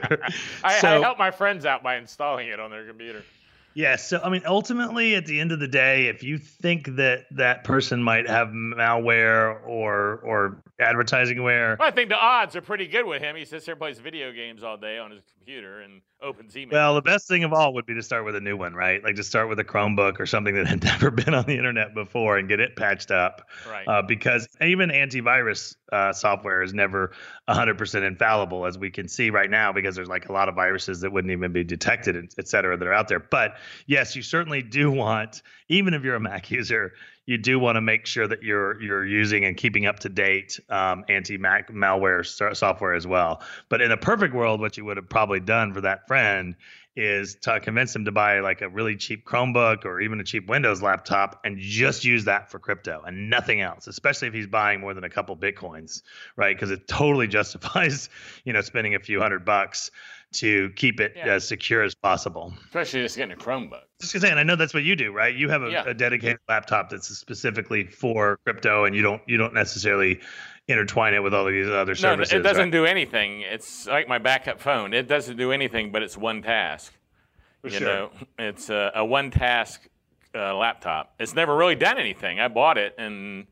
[0.63, 3.23] I, I help my friends out by installing it on their computer.
[3.75, 7.27] Yeah, so I mean, ultimately, at the end of the day, if you think that
[7.31, 12.61] that person might have malware or or advertising ware, Well, I think the odds are
[12.61, 13.37] pretty good with him.
[13.37, 16.77] He sits there and plays video games all day on his computer and opens email.
[16.77, 19.03] well, the best thing of all would be to start with a new one, right?
[19.05, 21.95] Like to start with a Chromebook or something that had never been on the internet
[21.95, 23.49] before and get it patched up.
[23.69, 23.87] right.
[23.87, 27.13] Uh, because even antivirus uh, software is never
[27.49, 31.01] 100% infallible, as we can see right now, because there's like a lot of viruses
[31.01, 33.21] that wouldn't even be detected, et- et cetera, that are out there.
[33.21, 33.57] But
[33.87, 36.93] yes, you certainly do want, even if you're a Mac user,
[37.29, 40.59] you do want to make sure that you're you're using and keeping up to date
[40.71, 43.43] um, anti-Mac malware so- software as well.
[43.69, 46.57] But in a perfect world, what you would have probably done for that friend
[46.97, 50.49] is to convince them to buy like a really cheap Chromebook or even a cheap
[50.49, 54.81] Windows laptop and just use that for crypto and nothing else, especially if he's buying
[54.81, 56.01] more than a couple Bitcoins,
[56.35, 56.57] right?
[56.57, 58.09] Because it totally justifies,
[58.45, 59.91] you know, spending a few hundred bucks
[60.35, 61.35] to keep it Yeah.
[61.35, 62.53] as secure as possible.
[62.67, 63.81] Especially just getting a Chromebook.
[64.01, 65.35] Just because, and I know that's what you do, right?
[65.35, 65.85] You have a, Yeah.
[65.87, 70.21] a dedicated laptop that's specifically for crypto, and you don't you don't necessarily
[70.69, 72.35] intertwine it with all of these other No, services.
[72.35, 72.73] it doesn't right?
[72.73, 73.41] do anything.
[73.41, 74.93] It's like my backup phone.
[74.93, 76.93] It doesn't do anything, but it's one task.
[77.63, 77.87] For you sure.
[77.89, 79.89] know, it's a, a one task
[80.35, 81.15] uh, laptop.
[81.19, 82.39] It's never really done anything.
[82.39, 83.47] I bought it and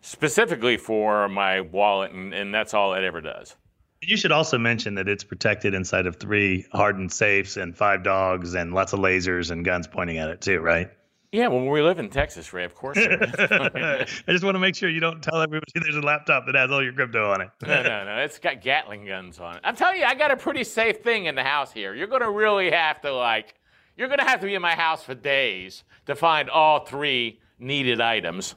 [0.00, 3.56] specifically for my wallet, and, and that's all it ever does.
[4.02, 8.54] You should also mention that it's protected inside of three hardened safes and five dogs
[8.54, 10.90] and lots of lasers and guns pointing at it too, right?
[11.32, 12.64] Yeah, well, we live in Texas, Ray.
[12.64, 12.98] Of course.
[12.98, 16.72] I just want to make sure you don't tell everybody there's a laptop that has
[16.72, 17.50] all your crypto on it.
[17.62, 18.16] no, no, no.
[18.16, 19.60] It's got Gatling guns on it.
[19.62, 21.94] I'm telling you, I got a pretty safe thing in the house here.
[21.94, 23.54] You're going to really have to, like,
[23.96, 27.38] you're going to have to be in my house for days to find all three
[27.60, 28.56] needed items,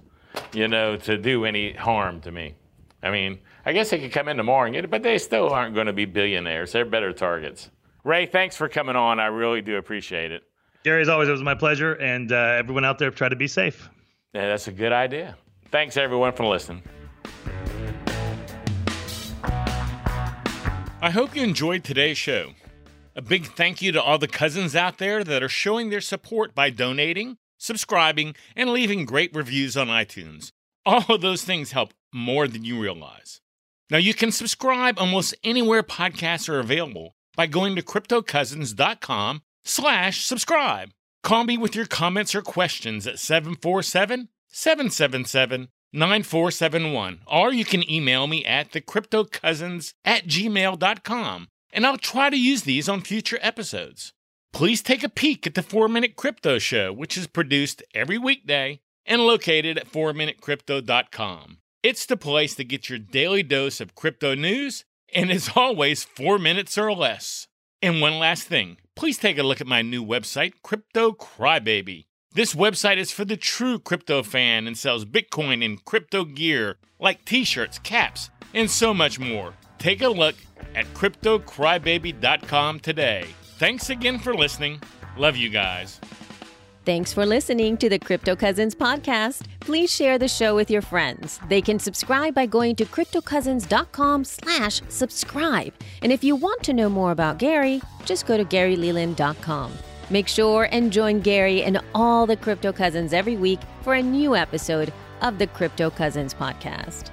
[0.52, 2.56] you know, to do any harm to me.
[3.04, 5.50] I mean, I guess they could come in tomorrow and get it, but they still
[5.50, 6.74] aren't going to be billionaires.
[6.74, 7.70] They're better targets.
[8.04, 9.22] Ray, thanks for coming on.
[9.22, 10.44] I really do appreciate it.
[10.84, 13.48] Gary, as always, it was my pleasure, and uh, everyone out there, try to be
[13.48, 13.90] safe.
[14.34, 15.38] Yeah, that's a good idea.
[15.72, 16.84] Thanks, everyone, for listening.
[21.02, 22.54] I hope you enjoyed today's show.
[23.16, 26.54] A big thank you to all the cousins out there that are showing their support
[26.54, 30.52] by donating, subscribing, and leaving great reviews on iTunes.
[30.86, 33.40] All of those things help more than you realize.
[33.90, 40.92] Now, you can subscribe almost anywhere podcasts are available by going to cryptocousins.com slash subscribe.
[41.24, 47.20] Call me with your comments or questions at 747 777 9471.
[47.28, 52.90] Or you can email me at thecryptocousins at gmail.com, and I'll try to use these
[52.90, 54.14] on future episodes.
[54.52, 58.82] Please take a peek at the 4 Minute Crypto Show, which is produced every weekday
[59.06, 61.58] and located at 4minutecrypto.com.
[61.84, 66.40] It's the place to get your daily dose of crypto news, and it's always 4
[66.40, 67.50] minutes or less.
[67.82, 72.06] And one last thing, please take a look at my new website, Crypto Crybaby.
[72.34, 77.26] This website is for the true crypto fan and sells Bitcoin and crypto gear like
[77.26, 79.54] t shirts, caps, and so much more.
[79.78, 80.36] Take a look
[80.76, 83.26] at CryptoCrybaby.com today.
[83.58, 84.80] Thanks again for listening.
[85.18, 86.00] Love you guys.
[86.86, 89.46] Thanks for listening to the Crypto Cousins podcast.
[89.62, 91.40] Please share the show with your friends.
[91.48, 95.74] They can subscribe by going to cryptocousins.com slash subscribe.
[96.02, 99.72] And if you want to know more about Gary, just go to garyleland.com.
[100.10, 104.36] Make sure and join Gary and all the Crypto Cousins every week for a new
[104.36, 107.13] episode of the Crypto Cousins podcast.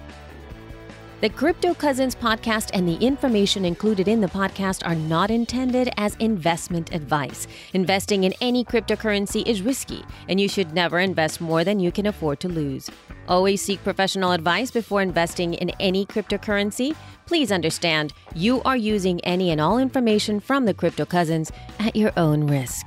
[1.20, 6.14] The Crypto Cousins podcast and the information included in the podcast are not intended as
[6.14, 7.46] investment advice.
[7.74, 12.06] Investing in any cryptocurrency is risky, and you should never invest more than you can
[12.06, 12.88] afford to lose.
[13.28, 16.96] Always seek professional advice before investing in any cryptocurrency.
[17.26, 22.14] Please understand you are using any and all information from the Crypto Cousins at your
[22.16, 22.86] own risk.